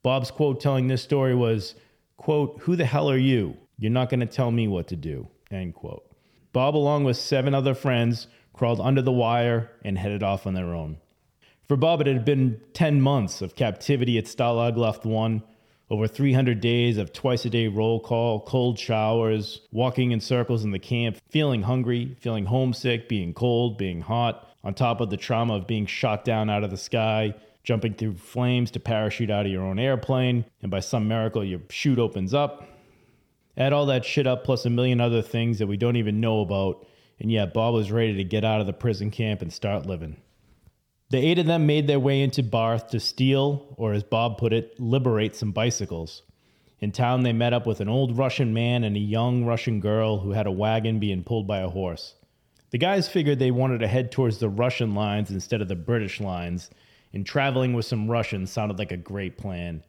Bob's 0.01 0.32
quote 0.32 0.62
telling 0.62 0.88
this 0.88 1.03
story 1.03 1.36
was, 1.36 1.75
quote, 2.18 2.60
Who 2.62 2.75
the 2.75 2.86
hell 2.86 3.10
are 3.10 3.18
you? 3.18 3.58
You're 3.77 3.91
not 3.91 4.10
going 4.10 4.22
to 4.22 4.25
tell 4.25 4.51
me 4.51 4.68
what 4.68 4.88
to 4.88 4.96
do, 4.96 5.27
end 5.51 5.75
quote. 5.75 6.06
Bob, 6.53 6.75
along 6.75 7.03
with 7.03 7.18
seven 7.18 7.53
other 7.53 7.74
friends, 7.74 8.27
crawled 8.53 8.82
under 8.82 9.01
the 9.01 9.12
wire 9.12 9.72
and 9.84 9.98
headed 9.98 10.24
off 10.24 10.48
on 10.48 10.53
their 10.53 10.74
own. 10.74 10.98
For 11.68 11.77
Bob, 11.77 12.01
it 12.01 12.08
had 12.08 12.25
been 12.25 12.60
10 12.74 13.01
months 13.01 13.41
of 13.41 13.56
captivity 13.56 14.18
at 14.18 14.25
Stalag 14.25 14.75
Luft 14.75 15.06
1, 15.06 15.44
over 15.89 16.08
300 16.08 16.60
days 16.62 16.98
of 16.98 17.13
twice 17.13 17.46
a 17.46 17.50
day 17.50 17.68
roll 17.68 18.00
call, 18.00 18.41
cold 18.41 18.79
showers, 18.79 19.62
walking 19.72 20.12
in 20.12 20.20
circles 20.20 20.63
in 20.63 20.72
the 20.72 20.79
camp, 20.79 21.18
feeling 21.29 21.63
hungry, 21.63 22.15
feeling 22.20 22.46
homesick, 22.46 23.10
being 23.10 23.34
cold, 23.34 23.77
being 23.77 24.01
hot, 24.01 24.48
on 24.63 24.74
top 24.74 25.01
of 25.01 25.10
the 25.10 25.18
trauma 25.18 25.56
of 25.56 25.68
being 25.68 25.86
shot 25.86 26.25
down 26.25 26.50
out 26.50 26.63
of 26.63 26.72
the 26.72 26.77
sky, 26.77 27.34
jumping 27.63 27.94
through 27.94 28.16
flames 28.16 28.72
to 28.72 28.80
parachute 28.80 29.30
out 29.30 29.46
of 29.46 29.51
your 29.51 29.63
own 29.63 29.80
airplane, 29.80 30.46
and 30.62 30.72
by 30.72 30.80
some 30.80 31.08
miracle 31.08 31.44
your 31.44 31.62
chute 31.70 32.00
opens 32.00 32.34
up. 32.34 32.68
Add 33.58 33.74
all 33.74 33.88
that 33.88 34.06
shit 34.06 34.28
up 34.28 34.44
plus 34.44 34.66
a 34.66 34.70
million 34.70 35.01
other 35.01 35.22
things 35.22 35.60
that 35.60 35.68
we 35.68 35.78
don't 35.78 35.98
even 35.98 36.22
know 36.22 36.42
about, 36.42 36.86
and 37.20 37.32
yet 37.32 37.54
Bob 37.54 37.74
was 37.74 37.92
ready 37.92 38.16
to 38.16 38.24
get 38.24 38.46
out 38.46 38.62
of 38.62 38.68
the 38.68 38.74
prison 38.74 39.12
camp 39.12 39.42
and 39.42 39.51
start 39.51 39.86
living. 39.86 40.18
The 41.10 41.18
eight 41.18 41.39
of 41.39 41.48
them 41.48 41.66
made 41.66 41.88
their 41.88 42.00
way 42.00 42.22
into 42.22 42.44
Barth 42.44 42.89
to 42.89 43.00
steal, 43.00 43.74
or 43.78 43.94
as 43.94 44.04
Bob 44.04 44.38
put 44.38 44.54
it, 44.54 44.80
liberate 44.80 45.36
some 45.36 45.51
bicycles. 45.51 46.22
In 46.80 46.92
town, 46.92 47.24
they 47.24 47.34
met 47.34 47.51
up 47.51 47.66
with 47.66 47.82
an 47.82 47.89
old 47.89 48.18
Russian 48.18 48.54
man 48.54 48.84
and 48.84 48.96
a 48.96 49.00
young 49.00 49.44
Russian 49.44 49.80
girl 49.80 50.20
who 50.20 50.32
had 50.32 50.48
a 50.48 50.51
wagon 50.51 51.00
being 51.00 51.24
pulled 51.24 51.48
by 51.48 51.60
a 51.60 51.70
horse. 51.70 52.13
The 52.70 52.78
guys 52.78 53.10
figured 53.10 53.39
they 53.39 53.51
wanted 53.51 53.80
to 53.80 53.88
head 53.88 54.12
towards 54.12 54.38
the 54.38 54.50
Russian 54.50 54.94
lines 54.94 55.32
instead 55.32 55.62
of 55.62 55.68
the 55.68 55.75
British 55.75 56.22
lines, 56.22 56.70
and 57.13 57.25
traveling 57.25 57.74
with 57.74 57.86
some 57.86 58.10
Russians 58.10 58.51
sounded 58.51 58.80
like 58.80 58.92
a 58.92 58.98
great 58.98 59.38
plan. 59.38 59.84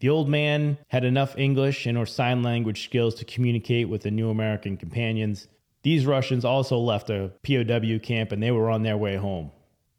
The 0.00 0.08
old 0.10 0.28
man 0.28 0.78
had 0.88 1.04
enough 1.04 1.38
English 1.38 1.86
and 1.86 1.96
or 1.96 2.06
sign 2.06 2.42
language 2.42 2.84
skills 2.84 3.14
to 3.16 3.24
communicate 3.24 3.88
with 3.88 4.02
the 4.02 4.10
new 4.10 4.30
American 4.30 4.76
companions. 4.76 5.48
These 5.82 6.06
Russians 6.06 6.44
also 6.44 6.78
left 6.78 7.10
a 7.10 7.32
POW 7.42 7.98
camp 8.02 8.32
and 8.32 8.42
they 8.42 8.50
were 8.50 8.70
on 8.70 8.82
their 8.82 8.96
way 8.96 9.16
home. 9.16 9.50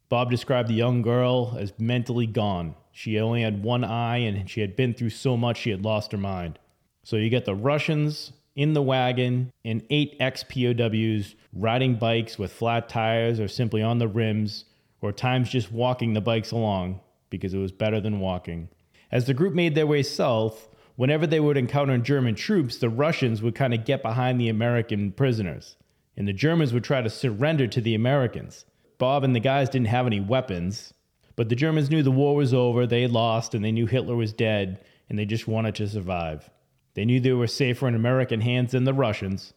Bob 0.08 0.30
described 0.30 0.68
the 0.68 0.74
young 0.74 1.02
girl 1.02 1.56
as 1.58 1.72
mentally 1.78 2.26
gone. 2.26 2.74
She 2.92 3.18
only 3.18 3.42
had 3.42 3.62
one 3.62 3.84
eye 3.84 4.18
and 4.18 4.48
she 4.48 4.60
had 4.60 4.76
been 4.76 4.94
through 4.94 5.10
so 5.10 5.36
much 5.36 5.58
she 5.58 5.70
had 5.70 5.84
lost 5.84 6.12
her 6.12 6.18
mind. 6.18 6.58
So 7.02 7.16
you 7.16 7.28
get 7.28 7.44
the 7.44 7.54
Russians 7.54 8.32
in 8.54 8.72
the 8.72 8.82
wagon 8.82 9.52
and 9.64 9.82
eight 9.90 10.16
ex 10.18 10.44
POWs 10.44 11.34
riding 11.52 11.96
bikes 11.96 12.38
with 12.38 12.52
flat 12.52 12.88
tires 12.88 13.38
or 13.38 13.48
simply 13.48 13.82
on 13.82 13.98
the 13.98 14.08
rims, 14.08 14.64
or 15.00 15.12
times 15.12 15.50
just 15.50 15.72
walking 15.72 16.12
the 16.12 16.20
bikes 16.20 16.50
along 16.50 17.00
because 17.30 17.54
it 17.54 17.58
was 17.58 17.72
better 17.72 18.00
than 18.00 18.20
walking. 18.20 18.68
As 19.10 19.26
the 19.26 19.34
group 19.34 19.54
made 19.54 19.74
their 19.74 19.86
way 19.86 20.02
south, 20.02 20.68
whenever 20.96 21.26
they 21.26 21.40
would 21.40 21.56
encounter 21.56 21.96
German 21.98 22.34
troops, 22.34 22.78
the 22.78 22.88
Russians 22.88 23.42
would 23.42 23.54
kind 23.54 23.74
of 23.74 23.84
get 23.84 24.02
behind 24.02 24.40
the 24.40 24.48
American 24.48 25.12
prisoners, 25.12 25.76
and 26.16 26.26
the 26.26 26.32
Germans 26.32 26.72
would 26.72 26.84
try 26.84 27.02
to 27.02 27.10
surrender 27.10 27.66
to 27.66 27.80
the 27.80 27.94
Americans. 27.94 28.64
Bob 28.98 29.24
and 29.24 29.34
the 29.34 29.40
guys 29.40 29.68
didn't 29.68 29.88
have 29.88 30.06
any 30.06 30.20
weapons, 30.20 30.94
but 31.36 31.50
the 31.50 31.56
Germans 31.56 31.90
knew 31.90 32.02
the 32.02 32.10
war 32.10 32.34
was 32.34 32.54
over, 32.54 32.86
they 32.86 33.06
lost, 33.06 33.54
and 33.54 33.64
they 33.64 33.72
knew 33.72 33.86
Hitler 33.86 34.16
was 34.16 34.32
dead, 34.32 34.82
and 35.08 35.18
they 35.18 35.26
just 35.26 35.46
wanted 35.46 35.74
to 35.76 35.88
survive. 35.88 36.50
They 36.94 37.04
knew 37.04 37.20
they 37.20 37.32
were 37.32 37.46
safer 37.46 37.86
in 37.86 37.94
American 37.94 38.40
hands 38.40 38.72
than 38.72 38.84
the 38.84 38.94
Russians. 38.94 39.52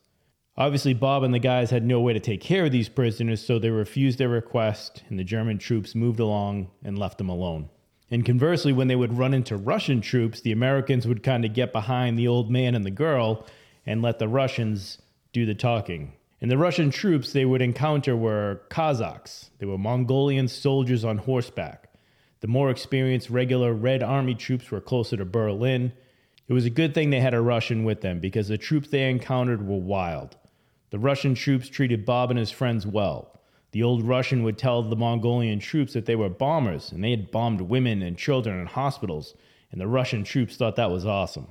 Obviously, 0.58 0.94
Bob 0.94 1.24
and 1.24 1.34
the 1.34 1.39
guys 1.39 1.70
had 1.70 1.86
no 1.86 2.01
way 2.01 2.13
to 2.13 2.20
take 2.20 2.41
care 2.41 2.65
of 2.65 2.72
these 2.72 2.89
prisoners, 2.89 3.46
so 3.46 3.60
they 3.60 3.70
refused 3.70 4.18
their 4.18 4.29
request, 4.29 5.03
and 5.10 5.18
the 5.18 5.24
German 5.24 5.58
troops 5.58 5.96
moved 5.96 6.20
along 6.20 6.70
and 6.84 7.00
left 7.00 7.18
them 7.18 7.29
alone. 7.29 7.70
And 8.12 8.25
conversely, 8.25 8.74
when 8.74 8.88
they 8.88 8.96
would 8.96 9.18
run 9.18 9.34
into 9.34 9.56
Russian 9.56 10.01
troops, 10.01 10.41
the 10.41 10.51
Americans 10.51 11.08
would 11.08 11.24
kind 11.24 11.46
of 11.46 11.53
get 11.53 11.72
behind 11.72 12.18
the 12.18 12.27
old 12.27 12.50
man 12.51 12.75
and 12.75 12.84
the 12.84 12.91
girl 12.91 13.46
and 13.86 14.01
let 14.01 14.20
the 14.20 14.27
Russians 14.27 14.98
do 15.32 15.46
the 15.46 15.56
talking. 15.56 16.13
And 16.41 16.50
the 16.50 16.58
Russian 16.58 16.89
troops 16.89 17.32
they 17.32 17.46
would 17.46 17.62
encounter 17.62 18.15
were 18.15 18.62
Cossacks. 18.70 19.51
They 19.60 19.65
were 19.65 19.77
Mongolian 19.77 20.48
soldiers 20.48 21.06
on 21.06 21.20
horseback. 21.20 21.89
The 22.41 22.48
more 22.48 22.70
experienced 22.70 23.29
regular 23.29 23.74
Red 23.74 24.01
Army 24.01 24.36
troops 24.36 24.72
were 24.72 24.82
closer 24.82 25.18
to 25.18 25.25
Berlin. 25.25 25.91
It 26.50 26.53
was 26.53 26.65
a 26.65 26.72
good 26.72 26.96
thing 26.96 27.12
they 27.12 27.20
had 27.20 27.36
a 27.36 27.41
Russian 27.41 27.84
with 27.84 28.01
them 28.01 28.20
because 28.20 28.48
the 28.48 28.58
troops 28.58 28.89
they 28.89 29.08
encountered 29.08 29.65
were 29.65 29.77
wild. 29.77 30.36
The 30.89 30.98
Russian 30.98 31.36
troops 31.36 31.70
treated 31.70 32.06
Bob 32.06 32.32
and 32.32 32.39
his 32.39 32.50
friends 32.50 32.88
well. 32.88 33.39
The 33.72 33.84
old 33.84 34.03
Russian 34.03 34.41
would 34.41 34.58
tell 34.58 34.82
the 34.82 34.96
Mongolian 34.96 35.60
troops 35.60 35.94
that 35.94 36.08
they 36.08 36.15
were 36.15 36.27
bombers 36.27 36.91
and 36.91 37.03
they 37.03 37.12
had 37.12 37.29
bombed 37.29 37.62
women 37.62 38.01
and 38.01 38.18
children 38.18 38.60
in 38.60 38.65
hospitals, 38.65 39.36
and 39.72 39.79
the 39.79 39.88
Russian 39.88 40.24
troops 40.24 40.58
thought 40.58 40.75
that 40.77 40.89
was 40.89 41.06
awesome. 41.06 41.50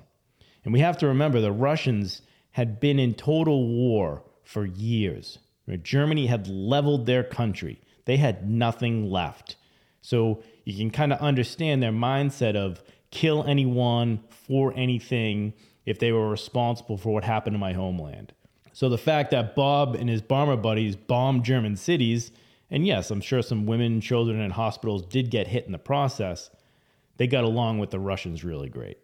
And 0.65 0.75
we 0.75 0.81
have 0.81 0.99
to 0.99 1.07
remember 1.07 1.41
the 1.41 1.53
Russians 1.53 2.23
had 2.51 2.81
been 2.81 2.99
in 2.99 3.15
total 3.15 3.69
war 3.69 4.25
for 4.43 4.67
years. 4.67 5.39
Germany 5.83 6.27
had 6.27 6.49
leveled 6.49 7.07
their 7.07 7.23
country, 7.23 7.81
they 8.07 8.17
had 8.17 8.51
nothing 8.51 9.09
left. 9.09 9.55
So 10.03 10.43
you 10.65 10.77
can 10.77 10.91
kind 10.91 11.13
of 11.13 11.21
understand 11.21 11.83
their 11.83 11.93
mindset 11.93 12.57
of 12.57 12.83
kill 13.11 13.45
anyone 13.45 14.21
for 14.29 14.73
anything 14.77 15.55
if 15.87 15.99
they 15.99 16.13
were 16.13 16.29
responsible 16.29 16.97
for 16.97 17.13
what 17.13 17.25
happened 17.25 17.55
in 17.55 17.61
my 17.61 17.73
homeland. 17.73 18.33
So 18.73 18.89
the 18.89 18.99
fact 18.99 19.31
that 19.31 19.57
Bob 19.57 19.95
and 19.95 20.09
his 20.09 20.23
bomber 20.23 20.57
buddies 20.57 20.95
bombed 20.95 21.45
German 21.45 21.77
cities, 21.77 22.31
and 22.71 22.87
yes, 22.87 23.11
I'm 23.11 23.21
sure 23.21 23.43
some 23.43 23.67
women, 23.67 24.01
children, 24.01 24.41
and 24.41 24.53
hospitals 24.53 25.05
did 25.07 25.31
get 25.31 25.49
hit 25.49 25.67
in 25.67 25.73
the 25.73 25.79
process, 25.79 26.51
they 27.17 27.27
got 27.27 27.45
along 27.45 27.79
with 27.79 27.91
the 27.91 27.99
Russians 27.99 28.45
really 28.45 28.69
great. 28.69 28.99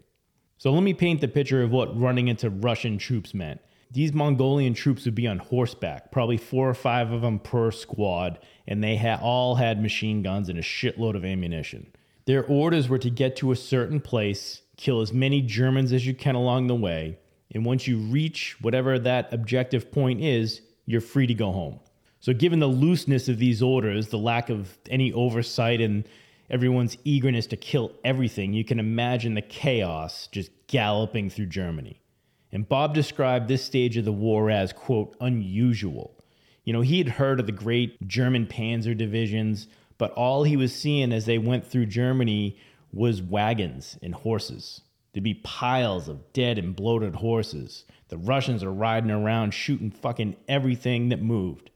So 0.59 0.73
let 0.73 0.83
me 0.83 0.95
paint 0.95 1.21
the 1.21 1.29
picture 1.29 1.63
of 1.63 1.73
what 1.73 1.99
running 1.99 2.29
into 2.29 2.51
Russian 2.51 2.99
troops 2.99 3.35
meant. 3.35 3.61
These 3.91 4.13
Mongolian 4.13 4.75
troops 4.75 5.05
would 5.05 5.15
be 5.15 5.27
on 5.27 5.39
horseback, 5.39 6.11
probably 6.11 6.37
four 6.37 6.69
or 6.69 6.75
five 6.75 7.11
of 7.11 7.23
them 7.23 7.39
per 7.39 7.71
squad, 7.71 8.39
and 8.67 8.83
they 8.83 8.99
all 9.21 9.57
had 9.57 9.81
machine 9.81 10.23
guns 10.23 10.49
and 10.49 10.59
a 10.59 10.63
shitload 10.63 11.17
of 11.17 11.25
ammunition. 11.25 11.93
Their 12.27 12.45
orders 12.45 12.89
were 12.89 12.99
to 12.99 13.11
get 13.11 13.37
to 13.37 13.53
a 13.53 13.57
certain 13.57 14.01
place, 14.01 14.63
kill 14.77 15.01
as 15.01 15.13
many 15.13 15.43
Germans 15.43 15.93
as 15.93 16.07
you 16.07 16.15
can 16.15 16.35
along 16.35 16.67
the 16.67 16.75
way, 16.75 17.19
and 17.53 17.65
once 17.65 17.87
you 17.87 17.99
reach 17.99 18.57
whatever 18.61 18.99
that 18.99 19.33
objective 19.33 19.93
point 19.93 20.23
is, 20.23 20.63
you're 20.87 21.01
free 21.01 21.27
to 21.27 21.35
go 21.35 21.53
home. 21.53 21.81
So, 22.21 22.33
given 22.33 22.59
the 22.59 22.67
looseness 22.67 23.29
of 23.29 23.39
these 23.39 23.63
orders, 23.63 24.09
the 24.09 24.19
lack 24.19 24.49
of 24.49 24.79
any 24.89 25.13
oversight, 25.13 25.81
and 25.81 26.09
everyone's 26.49 26.97
eagerness 27.05 27.47
to 27.49 27.57
kill 27.57 27.93
everything, 28.05 28.55
you 28.55 28.65
can 28.65 28.81
imagine 28.81 29.35
the 29.35 29.43
chaos 29.43 30.27
just 30.29 30.51
galloping 30.67 31.29
through 31.29 31.47
Germany. 31.47 32.01
And 32.51 32.69
Bob 32.69 32.95
described 32.95 33.49
this 33.49 33.65
stage 33.65 33.97
of 33.97 34.05
the 34.05 34.13
war 34.13 34.51
as, 34.51 34.73
quote, 34.73 35.17
unusual. 35.21 36.19
You 36.65 36.73
know, 36.73 36.81
he 36.81 36.99
had 36.99 37.09
heard 37.09 37.41
of 37.41 37.47
the 37.47 37.53
great 37.53 38.07
German 38.07 38.47
panzer 38.47 38.97
divisions, 38.97 39.69
but 39.99 40.13
all 40.13 40.45
he 40.45 40.57
was 40.57 40.75
seeing 40.75 41.13
as 41.13 41.27
they 41.27 41.39
went 41.39 41.67
through 41.67 41.87
Germany 41.87 42.59
was 42.93 43.23
wagons 43.23 43.99
and 44.03 44.15
horses. 44.15 44.81
There'd 45.13 45.25
be 45.25 45.35
piles 45.35 46.09
of 46.09 46.33
dead 46.33 46.59
and 46.59 46.75
bloated 46.75 47.17
horses. 47.17 47.85
The 48.09 48.19
Russians 48.19 48.65
are 48.65 48.73
riding 48.73 49.11
around 49.11 49.55
shooting 49.55 49.91
fucking 49.91 50.37
everything 50.49 51.09
that 51.11 51.23
moved. 51.23 51.71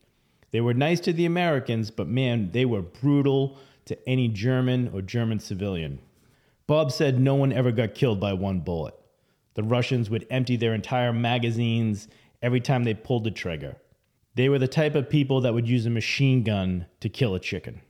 They 0.51 0.61
were 0.61 0.75
nice 0.75 1.01
to 1.01 1.13
the 1.13 1.27
Americans, 1.27 1.91
but 1.91 2.09
man, 2.09 2.51
they 2.53 2.65
were 2.65 2.83
brutal 2.83 3.59
to 3.85 4.09
any 4.09 4.29
German 4.29 4.91
or 4.93 5.03
German 5.03 5.39
civilian. 5.39 6.01
Bob 6.67 6.91
said 6.91 7.21
no 7.21 7.35
one 7.35 7.53
ever 7.53 7.71
got 7.71 7.95
killed 7.95 8.21
by 8.21 8.33
one 8.33 8.61
bullet. 8.61 8.95
The 9.55 9.63
Russians 9.63 10.11
would 10.11 10.27
empty 10.31 10.57
their 10.57 10.75
entire 10.75 11.13
magazines 11.13 12.09
every 12.43 12.61
time 12.61 12.85
they 12.85 12.95
pulled 12.95 13.25
the 13.25 13.31
trigger. 13.31 13.77
They 14.35 14.49
were 14.49 14.59
the 14.59 14.69
type 14.69 14.95
of 14.95 15.11
people 15.11 15.41
that 15.41 15.55
would 15.55 15.69
use 15.69 15.87
a 15.87 15.91
machine 15.91 16.43
gun 16.43 16.87
to 17.01 17.09
kill 17.09 17.35
a 17.35 17.41
chicken. 17.41 17.81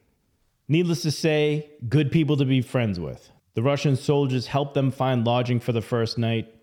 Needless 0.70 1.00
to 1.02 1.10
say, 1.10 1.70
good 1.88 2.12
people 2.12 2.36
to 2.36 2.44
be 2.44 2.60
friends 2.60 3.00
with. 3.00 3.30
The 3.54 3.62
Russian 3.62 3.96
soldiers 3.96 4.48
helped 4.48 4.74
them 4.74 4.90
find 4.90 5.26
lodging 5.26 5.60
for 5.60 5.72
the 5.72 5.80
first 5.80 6.18
night. 6.18 6.54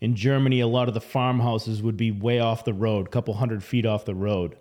In 0.00 0.16
Germany, 0.16 0.58
a 0.58 0.66
lot 0.66 0.88
of 0.88 0.94
the 0.94 1.00
farmhouses 1.00 1.80
would 1.80 1.96
be 1.96 2.10
way 2.10 2.40
off 2.40 2.64
the 2.64 2.74
road, 2.74 3.06
a 3.06 3.10
couple 3.10 3.34
hundred 3.34 3.62
feet 3.62 3.86
off 3.86 4.04
the 4.04 4.14
road. 4.14 4.56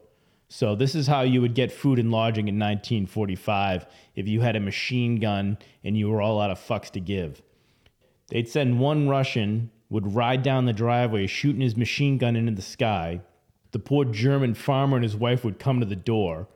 So, 0.48 0.76
this 0.76 0.94
is 0.94 1.08
how 1.08 1.22
you 1.22 1.42
would 1.42 1.56
get 1.56 1.72
food 1.72 1.98
and 1.98 2.12
lodging 2.12 2.48
in 2.48 2.60
1945 2.60 3.88
if 4.16 4.28
you 4.28 4.42
had 4.42 4.56
a 4.56 4.60
machine 4.60 5.16
gun 5.16 5.58
and 5.84 5.98
you 5.98 6.12
were 6.12 6.22
all 6.22 6.40
out 6.40 6.52
of 6.52 6.60
fucks 6.60 6.92
to 6.92 7.00
give. 7.00 7.42
They'd 8.28 8.48
send 8.48 8.80
one 8.80 9.10
Russian 9.10 9.72
would 9.90 10.14
ride 10.14 10.44
down 10.44 10.66
the 10.66 10.74
driveway 10.74 11.26
shooting 11.26 11.62
his 11.62 11.76
machine 11.76 12.20
gun 12.20 12.36
into 12.36 12.52
the 12.52 12.62
sky. 12.62 13.22
The 13.72 13.80
poor 13.80 14.06
German 14.06 14.54
farmer 14.54 14.98
and 14.98 15.04
his 15.04 15.16
wife 15.16 15.44
would 15.44 15.58
come 15.58 15.80
to 15.80 15.86
the 15.88 15.96
door, 15.96 16.48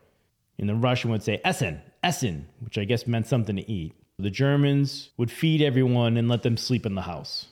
and 0.59 0.69
the 0.69 0.75
Russian 0.75 1.09
would 1.09 1.23
say, 1.23 1.41
Essen, 1.43 1.81
Essen, 2.03 2.47
which 2.59 2.77
I 2.77 2.85
guess 2.85 3.07
meant 3.07 3.27
something 3.27 3.55
to 3.55 3.69
eat. 3.69 3.93
The 4.19 4.29
Germans 4.29 5.11
would 5.17 5.31
feed 5.31 5.61
everyone 5.61 6.17
and 6.17 6.27
let 6.27 6.43
them 6.43 6.57
sleep 6.57 6.85
in 6.85 6.95
the 6.95 7.03
house. 7.03 7.47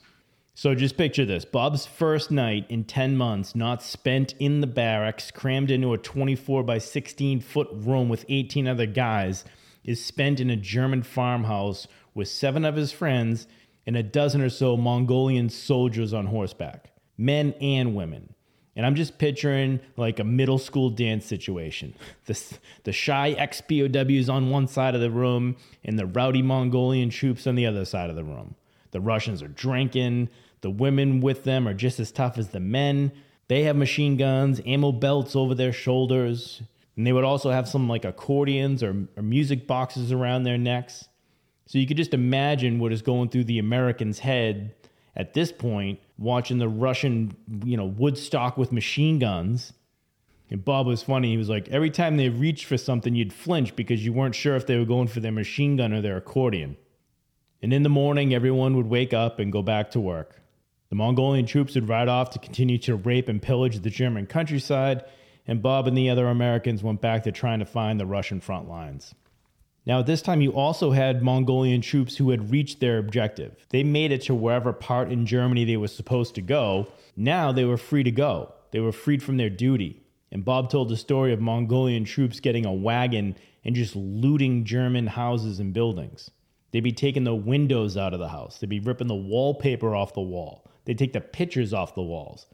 So 0.57 0.73
just 0.73 0.97
picture 0.97 1.25
this 1.25 1.43
Bob's 1.43 1.85
first 1.85 2.31
night 2.31 2.65
in 2.69 2.85
10 2.85 3.17
months, 3.17 3.55
not 3.55 3.83
spent 3.83 4.33
in 4.39 4.61
the 4.61 4.67
barracks, 4.67 5.29
crammed 5.29 5.69
into 5.69 5.93
a 5.93 5.97
24 5.97 6.63
by 6.63 6.77
16 6.77 7.41
foot 7.41 7.67
room 7.71 8.07
with 8.07 8.25
18 8.29 8.67
other 8.67 8.85
guys, 8.85 9.43
is 9.83 10.03
spent 10.03 10.39
in 10.39 10.49
a 10.49 10.55
German 10.55 11.03
farmhouse 11.03 11.87
with 12.13 12.29
seven 12.29 12.63
of 12.63 12.75
his 12.75 12.91
friends 12.91 13.47
and 13.85 13.97
a 13.97 14.03
dozen 14.03 14.41
or 14.41 14.49
so 14.49 14.77
Mongolian 14.77 15.49
soldiers 15.49 16.13
on 16.13 16.27
horseback, 16.27 16.91
men 17.17 17.53
and 17.59 17.95
women. 17.95 18.34
And 18.75 18.85
I'm 18.85 18.95
just 18.95 19.17
picturing 19.17 19.79
like 19.95 20.19
a 20.19 20.23
middle 20.23 20.57
school 20.57 20.89
dance 20.89 21.25
situation. 21.25 21.93
The, 22.25 22.57
the 22.83 22.91
shy 22.91 23.29
ex 23.31 23.61
POWs 23.61 24.29
on 24.29 24.49
one 24.49 24.67
side 24.67 24.95
of 24.95 25.01
the 25.01 25.09
room 25.09 25.55
and 25.83 25.97
the 25.97 26.05
rowdy 26.05 26.41
Mongolian 26.41 27.09
troops 27.09 27.47
on 27.47 27.55
the 27.55 27.65
other 27.65 27.85
side 27.85 28.09
of 28.09 28.15
the 28.15 28.23
room. 28.23 28.55
The 28.91 28.99
Russians 28.99 29.41
are 29.41 29.47
drinking. 29.47 30.29
The 30.61 30.69
women 30.69 31.21
with 31.21 31.43
them 31.43 31.67
are 31.67 31.73
just 31.73 31.99
as 31.99 32.11
tough 32.11 32.37
as 32.37 32.49
the 32.49 32.59
men. 32.59 33.11
They 33.47 33.63
have 33.63 33.75
machine 33.75 34.17
guns, 34.17 34.59
ammo 34.65 34.91
belts 34.91 35.35
over 35.35 35.55
their 35.55 35.73
shoulders. 35.73 36.61
And 36.97 37.05
they 37.05 37.13
would 37.13 37.23
also 37.23 37.51
have 37.51 37.67
some 37.67 37.87
like 37.87 38.05
accordions 38.05 38.81
or, 38.83 39.07
or 39.15 39.23
music 39.23 39.67
boxes 39.67 40.11
around 40.11 40.43
their 40.43 40.57
necks. 40.57 41.07
So 41.67 41.77
you 41.77 41.87
could 41.87 41.97
just 41.97 42.13
imagine 42.13 42.79
what 42.79 42.91
is 42.91 43.01
going 43.01 43.29
through 43.29 43.45
the 43.45 43.59
American's 43.59 44.19
head 44.19 44.73
at 45.15 45.33
this 45.33 45.51
point, 45.51 45.99
watching 46.17 46.57
the 46.57 46.67
Russian, 46.67 47.35
you 47.63 47.77
know, 47.77 47.85
Woodstock 47.85 48.57
with 48.57 48.71
machine 48.71 49.19
guns. 49.19 49.73
And 50.49 50.63
Bob 50.63 50.85
was 50.85 51.01
funny. 51.01 51.31
He 51.31 51.37
was 51.37 51.49
like, 51.49 51.69
every 51.69 51.89
time 51.89 52.17
they 52.17 52.29
reached 52.29 52.65
for 52.65 52.77
something, 52.77 53.15
you'd 53.15 53.33
flinch 53.33 53.75
because 53.75 54.05
you 54.05 54.13
weren't 54.13 54.35
sure 54.35 54.55
if 54.55 54.67
they 54.67 54.77
were 54.77 54.85
going 54.85 55.07
for 55.07 55.19
their 55.19 55.31
machine 55.31 55.77
gun 55.77 55.93
or 55.93 56.01
their 56.01 56.17
accordion. 56.17 56.77
And 57.61 57.73
in 57.73 57.83
the 57.83 57.89
morning, 57.89 58.33
everyone 58.33 58.75
would 58.75 58.87
wake 58.87 59.13
up 59.13 59.39
and 59.39 59.51
go 59.51 59.63
back 59.63 59.91
to 59.91 59.99
work. 59.99 60.41
The 60.89 60.95
Mongolian 60.95 61.47
troops 61.47 61.73
would 61.75 61.89
ride 61.89 62.07
off 62.07 62.29
to 62.31 62.39
continue 62.39 62.77
to 62.79 62.95
rape 62.95 63.27
and 63.27 63.41
pillage 63.41 63.79
the 63.79 63.89
German 63.89 64.27
countryside, 64.27 65.03
and 65.47 65.63
Bob 65.63 65.87
and 65.87 65.97
the 65.97 66.09
other 66.09 66.27
Americans 66.27 66.83
went 66.83 67.01
back 67.01 67.23
to 67.23 67.31
trying 67.31 67.59
to 67.59 67.65
find 67.65 67.99
the 67.99 68.05
Russian 68.05 68.39
front 68.39 68.69
lines. 68.69 69.15
Now, 69.85 69.99
at 69.99 70.07
this 70.07 70.23
time, 70.23 70.41
you 70.41 70.51
also 70.51 70.91
had 70.91 71.21
Mongolian 71.21 71.81
troops 71.81 72.17
who 72.17 72.31
had 72.31 72.49
reached 72.49 72.79
their 72.79 72.97
objective. 72.97 73.55
They 73.69 73.83
made 73.83 74.11
it 74.11 74.23
to 74.23 74.33
wherever 74.33 74.73
part 74.73 75.11
in 75.11 75.27
Germany 75.27 75.63
they 75.63 75.77
were 75.77 75.87
supposed 75.87 76.33
to 76.35 76.41
go. 76.41 76.87
Now 77.15 77.51
they 77.51 77.65
were 77.65 77.77
free 77.77 78.03
to 78.03 78.11
go, 78.11 78.53
they 78.71 78.79
were 78.79 78.91
freed 78.91 79.21
from 79.21 79.37
their 79.37 79.49
duty. 79.49 80.01
And 80.31 80.43
Bob 80.43 80.69
told 80.69 80.89
the 80.89 80.97
story 80.97 81.31
of 81.33 81.39
Mongolian 81.39 82.03
troops 82.03 82.39
getting 82.39 82.65
a 82.65 82.73
wagon 82.73 83.35
and 83.63 83.75
just 83.75 83.95
looting 83.95 84.65
German 84.65 85.07
houses 85.07 85.59
and 85.59 85.71
buildings. 85.71 86.31
They'd 86.71 86.81
be 86.81 86.91
taking 86.91 87.23
the 87.23 87.35
windows 87.35 87.95
out 87.95 88.13
of 88.13 88.19
the 88.19 88.27
house, 88.29 88.57
they'd 88.57 88.69
be 88.69 88.79
ripping 88.79 89.07
the 89.07 89.15
wallpaper 89.15 89.95
off 89.95 90.13
the 90.13 90.21
wall, 90.21 90.67
they'd 90.83 90.97
take 90.97 91.13
the 91.13 91.21
pictures 91.21 91.73
off 91.73 91.95
the 91.95 92.01
walls. 92.01 92.47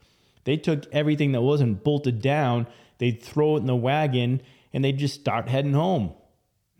They 0.43 0.57
took 0.57 0.85
everything 0.91 1.31
that 1.31 1.41
wasn't 1.41 1.83
bolted 1.83 2.21
down, 2.21 2.67
they'd 2.97 3.23
throw 3.23 3.55
it 3.55 3.61
in 3.61 3.67
the 3.67 3.75
wagon, 3.75 4.41
and 4.73 4.83
they'd 4.83 4.97
just 4.97 5.19
start 5.19 5.49
heading 5.49 5.73
home 5.73 6.13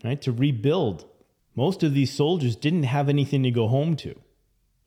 right, 0.04 0.20
to 0.22 0.32
rebuild. 0.32 1.06
Most 1.54 1.82
of 1.82 1.94
these 1.94 2.12
soldiers 2.12 2.56
didn't 2.56 2.84
have 2.84 3.08
anything 3.08 3.42
to 3.42 3.50
go 3.50 3.68
home 3.68 3.96
to. 3.96 4.14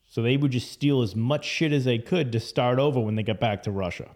So 0.07 0.21
they 0.21 0.37
would 0.37 0.51
just 0.51 0.71
steal 0.71 1.01
as 1.01 1.15
much 1.15 1.45
shit 1.45 1.71
as 1.71 1.85
they 1.85 1.97
could 1.97 2.31
to 2.31 2.39
start 2.39 2.79
over 2.79 2.99
when 2.99 3.15
they 3.15 3.23
got 3.23 3.39
back 3.39 3.63
to 3.63 3.71
Russia. 3.71 4.15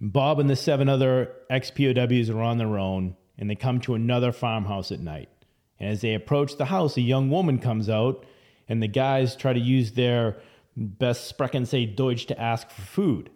Bob 0.00 0.40
and 0.40 0.50
the 0.50 0.56
seven 0.56 0.88
other 0.88 1.32
ex 1.48 1.70
POWs 1.70 2.30
are 2.30 2.42
on 2.42 2.58
their 2.58 2.78
own, 2.78 3.16
and 3.38 3.48
they 3.48 3.54
come 3.54 3.80
to 3.80 3.94
another 3.94 4.32
farmhouse 4.32 4.92
at 4.92 5.00
night. 5.00 5.28
And 5.78 5.90
as 5.90 6.00
they 6.00 6.14
approach 6.14 6.56
the 6.56 6.66
house, 6.66 6.96
a 6.96 7.00
young 7.00 7.30
woman 7.30 7.58
comes 7.58 7.88
out, 7.88 8.24
and 8.68 8.82
the 8.82 8.88
guys 8.88 9.36
try 9.36 9.52
to 9.52 9.60
use 9.60 9.92
their 9.92 10.36
best 10.76 11.26
sprechen 11.26 11.66
say 11.66 11.86
Deutsch 11.86 12.26
to 12.26 12.40
ask 12.40 12.70
for 12.70 12.82
food. 12.82 13.30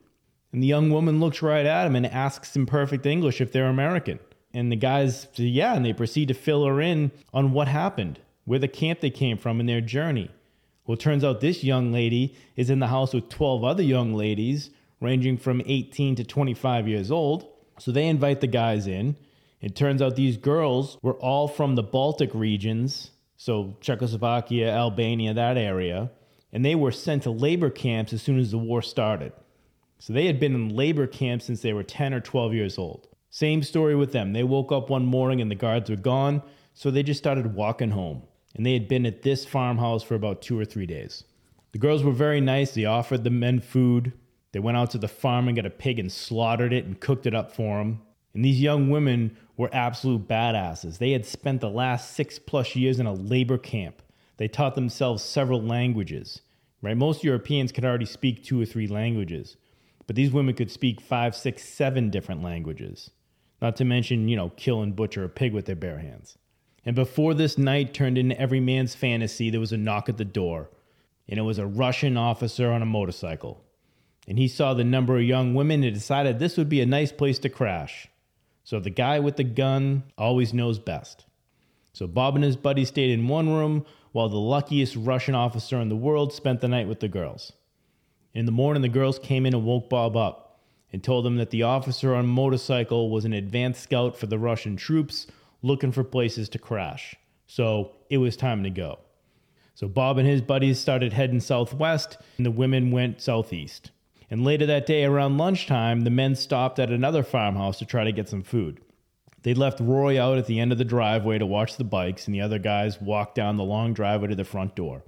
And 0.53 0.63
the 0.63 0.67
young 0.67 0.91
woman 0.91 1.21
looks 1.21 1.43
right 1.43 1.67
at 1.67 1.87
him 1.87 1.95
and 1.95 2.07
asks 2.07 2.57
in 2.57 2.67
perfect 2.67 3.07
English 3.07 3.41
if 3.41 3.53
they're 3.53 3.67
American. 3.67 4.19
And 4.53 4.73
the 4.73 4.77
guys 4.77 5.29
yeah, 5.35 5.75
and 5.75 5.85
they 5.85 5.93
proceed 5.93 6.29
to 6.29 6.35
fill 6.35 6.65
her 6.65 6.81
in 6.81 7.11
on 7.33 7.53
what 7.53 7.69
happened, 7.69 8.19
where 8.45 8.59
the 8.59 8.69
camp 8.69 9.01
they 9.01 9.11
came 9.11 9.37
from, 9.39 9.61
and 9.61 9.69
their 9.69 9.81
journey. 9.81 10.31
Well, 10.87 10.95
it 10.95 11.01
turns 11.01 11.23
out 11.23 11.41
this 11.41 11.63
young 11.63 11.93
lady 11.93 12.35
is 12.57 12.71
in 12.71 12.79
the 12.79 12.87
house 12.87 13.13
with 13.13 13.29
12 13.29 13.63
other 13.63 13.83
young 13.83 14.15
ladies, 14.15 14.71
ranging 15.01 15.37
from 15.37 15.61
18 15.67 16.17
to 16.17 16.25
25 16.25 16.89
years 16.89 17.11
old. 17.11 17.47
So 17.79 17.93
they 17.93 18.09
invite 18.09 18.41
the 18.41 18.47
guys 18.47 18.87
in. 18.87 19.17
It 19.61 19.77
turns 19.77 20.01
out 20.01 20.17
these 20.17 20.37
girls 20.37 20.99
were 21.03 21.15
all 21.15 21.49
from 21.49 21.75
the 21.75 21.83
Baltic 21.83 22.31
regions, 22.33 23.11
so 23.37 23.77
Czechoslovakia, 23.81 24.73
Albania, 24.73 25.35
that 25.35 25.57
area, 25.57 26.11
and 26.53 26.65
they 26.65 26.75
were 26.75 26.93
sent 26.93 27.25
to 27.25 27.31
labor 27.31 27.71
camps 27.71 28.13
as 28.13 28.23
soon 28.23 28.39
as 28.39 28.53
the 28.53 28.59
war 28.59 28.83
started. 28.83 29.33
So 29.99 30.13
they 30.13 30.27
had 30.27 30.39
been 30.39 30.55
in 30.55 30.75
labor 30.75 31.07
camps 31.07 31.47
since 31.47 31.61
they 31.61 31.73
were 31.73 31.83
10 31.83 32.15
or 32.15 32.21
12 32.21 32.55
years 32.55 32.79
old. 32.79 33.08
Same 33.31 33.63
story 33.63 33.95
with 33.95 34.13
them. 34.13 34.33
They 34.33 34.43
woke 34.43 34.73
up 34.73 34.91
one 34.91 35.05
morning 35.05 35.41
and 35.41 35.51
the 35.51 35.55
guards 35.55 35.91
were 35.91 35.97
gone, 35.97 36.43
so 36.75 36.91
they 36.91 37.03
just 37.03 37.19
started 37.19 37.55
walking 37.55 37.91
home. 37.91 38.23
And 38.55 38.65
they 38.65 38.73
had 38.73 38.89
been 38.89 39.07
at 39.07 39.23
this 39.23 39.45
farmhouse 39.45 40.03
for 40.03 40.15
about 40.15 40.43
two 40.43 40.59
or 40.59 40.65
three 40.65 40.87
days. 40.87 41.25
The 41.73 41.79
girls 41.79 42.03
were 42.03 42.13
very 42.13 42.41
nice. 42.41 42.73
They 42.73 42.87
offered 42.87 43.25
the 43.25 43.31
men 43.31 43.61
food. 43.61 44.13
They 44.53 44.59
went 44.59 44.79
out 44.79 44.91
to 44.93 44.99
the 44.99 45.09
farm 45.09 45.47
and 45.47 45.57
got 45.57 45.67
a 45.67 45.71
pig 45.71 45.99
and 45.99 46.11
slaughtered 46.11 46.73
it 46.73 46.87
and 46.87 46.99
cooked 46.99 47.27
it 47.27 47.35
up 47.35 47.53
for 47.53 47.79
them. 47.79 48.01
And 48.35 48.45
these 48.45 48.61
young 48.61 48.89
women 48.89 49.37
were 49.57 49.69
absolute 49.73 50.27
badasses. 50.27 50.99
They 50.99 51.13
had 51.13 51.27
spent 51.27 51.61
the 51.61 51.69
last 51.69 52.15
six 52.15 52.39
plus 52.39 52.75
years 52.75 52.99
in 52.99 53.07
a 53.07 53.13
labor 53.13 53.59
camp. 53.59 54.03
They 54.39 54.49
taught 54.49 54.75
themselves 54.75 55.23
several 55.23 55.61
languages, 55.61 56.41
right? 56.81 56.97
Most 56.97 57.25
Europeans 57.25 57.73
could 57.73 57.85
already 57.85 58.07
speak 58.07 58.43
two 58.43 58.61
or 58.61 58.65
three 58.65 58.87
languages, 58.87 59.57
but 60.07 60.17
these 60.17 60.31
women 60.31 60.55
could 60.55 60.71
speak 60.71 61.01
five, 61.01 61.35
six, 61.35 61.65
seven 61.65 62.09
different 62.09 62.43
languages. 62.43 63.11
Not 63.61 63.77
to 63.77 63.85
mention, 63.85 64.29
you 64.29 64.37
know, 64.37 64.51
kill 64.51 64.83
and 64.83 64.95
butcher 64.95 65.25
a 65.25 65.29
pig 65.29 65.53
with 65.53 65.67
their 65.67 65.77
bare 65.77 65.99
hands. 65.99 66.39
And 66.85 66.95
before 66.95 67.35
this 67.35 67.59
night 67.59 67.93
turned 67.93 68.17
into 68.17 68.41
every 68.41 68.61
man's 68.61 68.95
fantasy, 68.95 69.51
there 69.51 69.61
was 69.61 69.73
a 69.73 69.77
knock 69.77 70.09
at 70.09 70.17
the 70.17 70.25
door, 70.25 70.71
and 71.29 71.39
it 71.39 71.43
was 71.43 71.59
a 71.59 71.67
Russian 71.67 72.17
officer 72.17 72.71
on 72.71 72.83
a 72.83 72.87
motorcycle. 72.87 73.63
And 74.29 74.39
he 74.39 74.49
saw 74.49 74.75
the 74.75 74.85
number 74.85 75.17
of 75.17 75.25
young 75.25 75.55
women 75.55 75.83
and 75.83 75.95
decided 75.95 76.39
this 76.39 76.57
would 76.57 76.69
be 76.69 76.81
a 76.81 76.87
nice 76.87 77.13
place 77.13 77.39
to 77.41 77.49
crash. 77.49 78.09
So 78.63 78.79
the 78.79 78.91
guy 78.91 79.19
with 79.19 79.37
the 79.37 79.45
gun 79.45 80.05
always 80.17 80.55
knows 80.55 80.79
best. 80.79 81.25
So 81.93 82.07
Bob 82.07 82.37
and 82.37 82.45
his 82.45 82.57
buddy 82.57 82.85
stayed 82.85 83.11
in 83.11 83.27
one 83.27 83.49
room 83.49 83.85
while 84.13 84.29
the 84.29 84.37
luckiest 84.37 84.95
Russian 84.95 85.35
officer 85.35 85.81
in 85.81 85.89
the 85.89 85.97
world 85.97 86.33
spent 86.33 86.61
the 86.61 86.69
night 86.69 86.87
with 86.87 87.01
the 87.01 87.09
girls. 87.09 87.53
In 88.35 88.47
the 88.47 88.53
morning, 88.53 88.83
the 88.83 88.89
girls 88.89 89.19
came 89.19 89.47
in 89.47 89.55
and 89.55 89.65
woke 89.65 89.89
Bob 89.89 90.17
up 90.17 90.48
and 90.93 91.03
told 91.03 91.25
them 91.25 91.37
that 91.37 91.51
the 91.51 91.63
officer 91.63 92.15
on 92.15 92.27
motorcycle 92.27 93.11
was 93.11 93.25
an 93.25 93.33
advanced 93.33 93.83
scout 93.83 94.17
for 94.17 94.27
the 94.27 94.39
Russian 94.39 94.77
troops 94.77 95.27
looking 95.63 95.93
for 95.93 96.05
places 96.05 96.49
to 96.51 96.59
crash. 96.59 97.15
So 97.47 97.93
it 98.11 98.19
was 98.19 98.37
time 98.37 98.63
to 98.65 98.71
go. 98.71 98.99
So 99.75 99.87
Bob 99.89 100.19
and 100.19 100.27
his 100.27 100.43
buddies 100.43 100.79
started 100.79 101.13
heading 101.13 101.41
southwest, 101.41 102.17
and 102.37 102.45
the 102.45 102.51
women 102.51 102.91
went 102.91 103.21
southeast. 103.21 103.91
And 104.31 104.45
later 104.45 104.67
that 104.67 104.87
day, 104.87 105.05
around 105.05 105.39
lunchtime, 105.39 106.03
the 106.03 106.11
men 106.11 106.35
stopped 106.35 106.79
at 106.79 106.91
another 106.91 107.23
farmhouse 107.23 107.79
to 107.79 107.87
try 107.87 108.05
to 108.05 108.13
get 108.13 108.29
some 108.29 108.43
food. 108.43 108.81
They 109.43 109.55
left 109.55 109.81
Roy 109.81 110.21
out 110.21 110.37
at 110.37 110.47
the 110.47 110.59
end 110.59 110.73
of 110.73 110.79
the 110.79 110.85
driveway 110.85 111.39
to 111.39 111.47
watch 111.47 111.77
the 111.77 111.85
bikes, 111.85 112.27
and 112.27 112.35
the 112.35 112.41
other 112.41 112.59
guys 112.59 113.01
walked 113.01 113.37
down 113.37 113.57
the 113.57 113.65
long 113.65 113.95
driveway 113.95 114.29
to 114.29 114.35
the 114.35 114.45
front 114.45 114.75
door. 114.75 115.05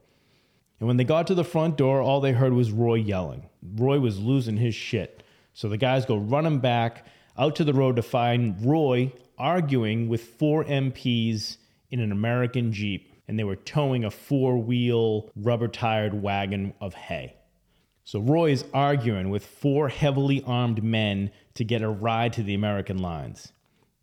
And 0.79 0.87
when 0.87 0.97
they 0.97 1.05
got 1.05 1.27
to 1.27 1.35
the 1.35 1.45
front 1.45 1.77
door, 1.77 2.01
all 2.01 2.21
they 2.21 2.33
heard 2.33 2.55
was 2.55 2.71
Roy 2.71 2.95
yelling. 2.95 3.51
Roy 3.75 3.99
was 4.01 4.19
losing 4.19 4.57
his 4.57 4.75
shit. 4.75 5.20
So 5.55 5.69
the 5.69 5.77
guys 5.77 6.07
go 6.07 6.17
running 6.17 6.59
back 6.59 7.07
out 7.39 7.57
to 7.57 7.65
the 7.65 7.75
road 7.75 7.97
to 7.97 8.03
find 8.03 8.65
Roy 8.65 9.13
arguing 9.39 10.09
with 10.09 10.23
four 10.23 10.65
MPs 10.65 11.57
in 11.91 12.01
an 12.01 12.13
American 12.13 12.73
Jeep, 12.73 13.13
and 13.27 13.39
they 13.39 13.45
were 13.45 13.57
towing 13.57 14.05
a 14.05 14.11
four 14.11 14.59
wheel, 14.59 15.31
rubber 15.35 15.69
tired 15.69 16.15
wagon 16.15 16.75
of 16.81 16.95
hay. 16.95 17.37
So 18.05 18.21
Roy 18.21 18.51
is 18.51 18.65
arguing 18.75 19.31
with 19.31 19.45
four 19.45 19.89
heavily 19.89 20.43
armed 20.47 20.83
men 20.83 21.31
to 21.55 21.65
get 21.65 21.83
a 21.83 21.89
ride 21.89 22.33
to 22.35 22.43
the 22.43 22.55
American 22.55 22.99
lines. 22.99 23.53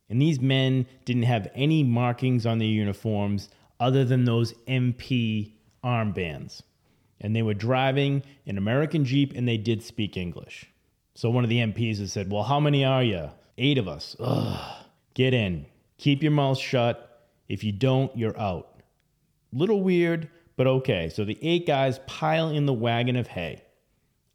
And 0.10 0.22
these 0.22 0.40
men 0.40 0.86
didn't 1.06 1.24
have 1.24 1.52
any 1.54 1.84
markings 1.84 2.46
on 2.46 2.60
their 2.60 2.68
uniforms 2.68 3.50
other 3.80 4.06
than 4.06 4.24
those 4.24 4.54
MP 4.68 5.54
armbands. 5.84 6.62
And 7.20 7.36
they 7.36 7.42
were 7.42 7.54
driving 7.54 8.24
an 8.46 8.58
American 8.58 9.04
Jeep 9.06 9.34
and 9.36 9.48
they 9.48 9.58
did 9.58 9.84
speak 9.84 10.16
English. 10.16 10.72
So 11.18 11.32
one 11.32 11.44
of 11.44 11.50
the 11.50 11.58
MPs 11.58 11.98
has 11.98 12.14
said, 12.14 12.32
Well, 12.32 12.44
how 12.44 12.60
many 12.60 12.86
are 12.86 13.02
you? 13.02 13.32
Eight 13.58 13.80
of 13.80 13.88
us. 13.88 14.16
Ugh. 14.20 14.86
Get 15.16 15.34
in. 15.34 15.66
Keep 15.98 16.22
your 16.22 16.32
mouth 16.32 16.60
shut. 16.60 17.26
If 17.48 17.64
you 17.64 17.72
don't, 17.72 18.16
you're 18.16 18.40
out. 18.40 18.84
Little 19.52 19.82
weird, 19.82 20.30
but 20.58 20.68
okay. 20.68 21.10
So 21.10 21.26
the 21.26 21.40
eight 21.42 21.66
guys 21.66 22.00
pile 22.06 22.50
in 22.50 22.68
the 22.68 22.74
wagon 22.74 23.16
of 23.16 23.30
hay. 23.30 23.64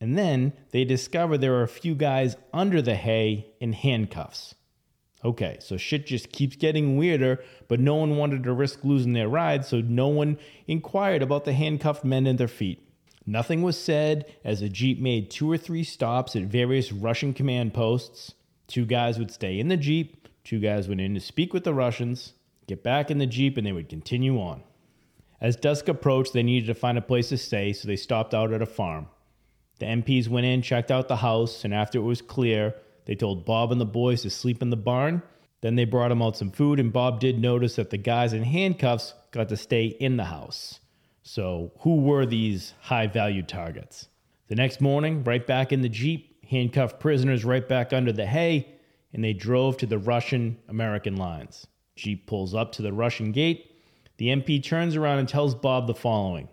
And 0.01 0.19
then 0.19 0.55
they 0.73 0.85
discover 0.85 1.39
there 1.39 1.55
are 1.55 1.63
a 1.63 1.69
few 1.69 1.95
guys 1.95 2.35
under 2.53 2.83
the 2.83 2.97
hay 2.97 3.55
in 3.61 3.75
handcuffs. 3.75 4.57
Okay, 5.25 5.59
so 5.61 5.77
shit 5.77 6.05
just 6.05 6.33
keeps 6.33 6.57
getting 6.57 6.97
weirder, 6.97 7.45
but 7.69 7.79
no 7.79 7.95
one 7.95 8.17
wanted 8.17 8.43
to 8.43 8.53
risk 8.53 8.83
losing 8.83 9.13
their 9.13 9.29
ride, 9.29 9.65
so 9.65 9.81
no 9.81 10.09
one 10.09 10.37
inquired 10.67 11.23
about 11.23 11.45
the 11.45 11.53
handcuffed 11.53 12.05
men 12.05 12.27
and 12.27 12.41
their 12.41 12.49
feet. 12.49 12.92
Nothing 13.27 13.63
was 13.63 13.79
said 13.79 14.27
as 14.45 14.61
the 14.61 14.69
Jeep 14.69 15.01
made 15.01 15.31
two 15.31 15.51
or 15.51 15.57
three 15.57 15.85
stops 15.85 16.35
at 16.35 16.43
various 16.43 16.93
Russian 16.93 17.35
command 17.35 17.73
posts. 17.73 18.35
Two 18.67 18.85
guys 18.85 19.19
would 19.19 19.31
stay 19.31 19.61
in 19.61 19.69
the 19.69 19.77
Jeep, 19.77 20.29
two 20.45 20.59
guys 20.59 20.89
went 20.89 21.01
in 21.01 21.15
to 21.15 21.21
speak 21.21 21.53
with 21.53 21.65
the 21.65 21.75
Russians, 21.75 22.35
get 22.67 22.83
back 22.83 23.11
in 23.11 23.19
the 23.19 23.27
Jeep, 23.27 23.57
and 23.57 23.67
they 23.67 23.73
would 23.73 23.89
continue 23.89 24.41
on. 24.41 24.63
As 25.41 25.57
dusk 25.57 25.89
approached, 25.89 26.33
they 26.33 26.43
needed 26.43 26.67
to 26.67 26.75
find 26.75 26.97
a 26.97 27.03
place 27.03 27.29
to 27.31 27.39
stay, 27.39 27.73
so 27.73 27.87
they 27.87 27.97
stopped 27.97 28.35
out 28.35 28.53
at 28.53 28.63
a 28.63 28.67
farm. 28.67 29.09
The 29.79 29.87
MPs 29.87 30.29
went 30.29 30.47
in, 30.47 30.63
checked 30.63 30.91
out 30.91 31.09
the 31.09 31.17
house, 31.17 31.65
and 31.65 31.75
after 31.75 31.99
it 31.99 32.03
was 32.03 32.23
clear, 32.23 32.75
they 33.05 33.15
told 33.15 33.45
Bob 33.45 33.73
and 33.73 33.81
the 33.81 33.85
boys 33.85 34.23
to 34.23 34.31
sleep 34.31 34.63
in 34.63 34.71
the 34.71 34.77
barn. 34.77 35.23
Then 35.61 35.75
they 35.77 35.85
brought 35.85 36.13
him 36.13 36.23
out 36.23 36.37
some 36.37 36.51
food, 36.51 36.79
and 36.79 36.93
Bob 36.93 37.21
did 37.21 37.41
notice 37.41 37.77
that 37.77 37.91
the 37.91 37.99
guys 37.99 38.33
in 38.33 38.45
handcuffs 38.45 39.15
got 39.33 39.49
to 39.49 39.57
stay 39.57 39.87
in 39.87 40.17
the 40.17 40.25
house. 40.25 40.81
So, 41.25 41.71
who 41.81 42.01
were 42.01 42.27
these 42.27 42.75
high 42.81 43.07
value 43.07 43.43
targets? 43.43 44.09
The 44.49 44.57
next 44.57 44.81
morning, 44.81 45.23
right 45.23 45.47
back 45.47 45.73
in 45.73 45.81
the 45.81 45.89
Jeep, 45.89 46.45
handcuffed 46.47 46.99
prisoners 46.99 47.45
right 47.45 47.67
back 47.67 47.93
under 47.93 48.13
the 48.13 48.27
hay, 48.27 48.67
and 49.13 49.23
they 49.23 49.33
drove 49.33 49.77
to 49.77 49.87
the 49.87 49.99
Russian 49.99 50.59
American 50.69 51.15
lines. 51.15 51.69
Jeep 51.95 52.27
pulls 52.27 52.57
up 52.57 52.73
to 52.73 52.83
the 52.83 52.93
Russian 52.93 53.31
gate. 53.31 53.71
The 54.17 54.29
MP 54.29 54.61
turns 54.63 54.97
around 54.97 55.21
and 55.21 55.29
tells 55.29 55.55
Bob 55.55 55.87
the 55.87 55.95
following 55.95 56.49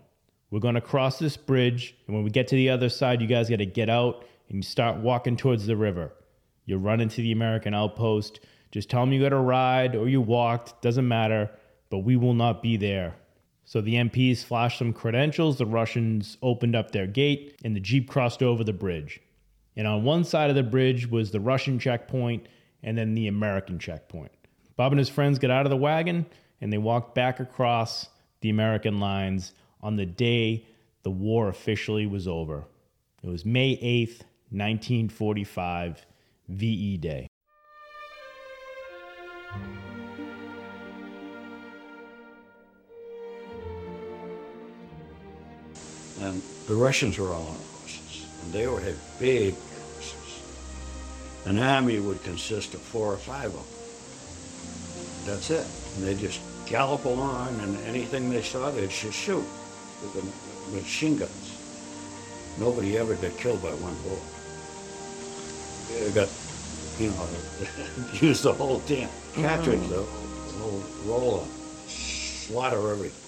We're 0.52 0.60
going 0.60 0.76
to 0.76 0.80
cross 0.80 1.18
this 1.18 1.36
bridge, 1.36 1.96
and 2.06 2.14
when 2.14 2.22
we 2.22 2.30
get 2.30 2.46
to 2.48 2.56
the 2.56 2.70
other 2.70 2.88
side, 2.88 3.20
you 3.20 3.26
guys 3.26 3.50
got 3.50 3.56
to 3.56 3.66
get 3.66 3.90
out 3.90 4.24
and 4.48 4.58
you 4.58 4.62
start 4.62 4.98
walking 4.98 5.36
towards 5.36 5.66
the 5.66 5.76
river. 5.76 6.12
You 6.64 6.76
run 6.76 7.00
into 7.00 7.22
the 7.22 7.32
American 7.32 7.74
outpost. 7.74 8.38
Just 8.70 8.88
tell 8.88 9.00
them 9.00 9.12
you 9.12 9.20
got 9.20 9.32
a 9.32 9.36
ride 9.36 9.96
or 9.96 10.08
you 10.08 10.20
walked, 10.20 10.80
doesn't 10.80 11.08
matter, 11.08 11.50
but 11.88 11.98
we 11.98 12.14
will 12.14 12.34
not 12.34 12.62
be 12.62 12.76
there 12.76 13.16
So 13.70 13.80
the 13.80 13.94
MPs 13.94 14.42
flashed 14.42 14.80
some 14.80 14.92
credentials, 14.92 15.58
the 15.58 15.64
Russians 15.64 16.36
opened 16.42 16.74
up 16.74 16.90
their 16.90 17.06
gate, 17.06 17.56
and 17.62 17.76
the 17.76 17.78
Jeep 17.78 18.10
crossed 18.10 18.42
over 18.42 18.64
the 18.64 18.72
bridge. 18.72 19.20
And 19.76 19.86
on 19.86 20.02
one 20.02 20.24
side 20.24 20.50
of 20.50 20.56
the 20.56 20.64
bridge 20.64 21.08
was 21.08 21.30
the 21.30 21.38
Russian 21.38 21.78
checkpoint 21.78 22.48
and 22.82 22.98
then 22.98 23.14
the 23.14 23.28
American 23.28 23.78
checkpoint. 23.78 24.32
Bob 24.74 24.90
and 24.90 24.98
his 24.98 25.08
friends 25.08 25.38
got 25.38 25.52
out 25.52 25.66
of 25.66 25.70
the 25.70 25.76
wagon 25.76 26.26
and 26.60 26.72
they 26.72 26.78
walked 26.78 27.14
back 27.14 27.38
across 27.38 28.08
the 28.40 28.50
American 28.50 28.98
lines 28.98 29.52
on 29.80 29.94
the 29.94 30.04
day 30.04 30.66
the 31.04 31.12
war 31.12 31.48
officially 31.48 32.06
was 32.06 32.26
over. 32.26 32.64
It 33.22 33.28
was 33.28 33.44
May 33.44 33.76
8th, 33.76 34.24
1945, 34.50 36.04
VE 36.48 36.96
Day. 36.96 37.29
And 46.20 46.42
the 46.66 46.74
Russians 46.74 47.18
were 47.18 47.28
all 47.28 47.46
on 47.46 47.58
horses, 47.80 48.26
and 48.42 48.52
they 48.52 48.66
would 48.66 48.82
have 48.82 48.98
big 49.18 49.54
horses. 49.54 50.42
An 51.46 51.58
army 51.58 51.98
would 51.98 52.22
consist 52.22 52.74
of 52.74 52.80
four 52.80 53.12
or 53.12 53.16
five 53.16 53.46
of 53.46 53.54
them. 53.54 53.64
That's 55.24 55.50
it. 55.50 55.66
And 55.96 56.06
they 56.06 56.14
just 56.14 56.40
gallop 56.66 57.04
along, 57.04 57.58
and 57.60 57.76
anything 57.86 58.28
they 58.30 58.42
saw, 58.42 58.70
they'd 58.70 58.90
just 58.90 59.18
shoot 59.18 59.44
with 60.02 60.14
the 60.14 60.76
machine 60.76 61.16
guns. 61.16 61.56
Nobody 62.58 62.98
ever 62.98 63.14
got 63.14 63.36
killed 63.38 63.62
by 63.62 63.70
one 63.70 63.96
bullet. 64.04 64.22
They 66.04 66.12
got, 66.12 66.28
you 66.98 67.10
know, 67.10 67.28
used 68.26 68.42
the 68.42 68.52
whole 68.52 68.80
damn 68.80 69.08
cartridge, 69.34 69.80
mm-hmm. 69.80 69.90
the 69.90 70.58
whole 70.58 70.82
roll 71.06 71.40
of 71.40 71.48
slaughter 71.88 72.90
everything. 72.90 73.19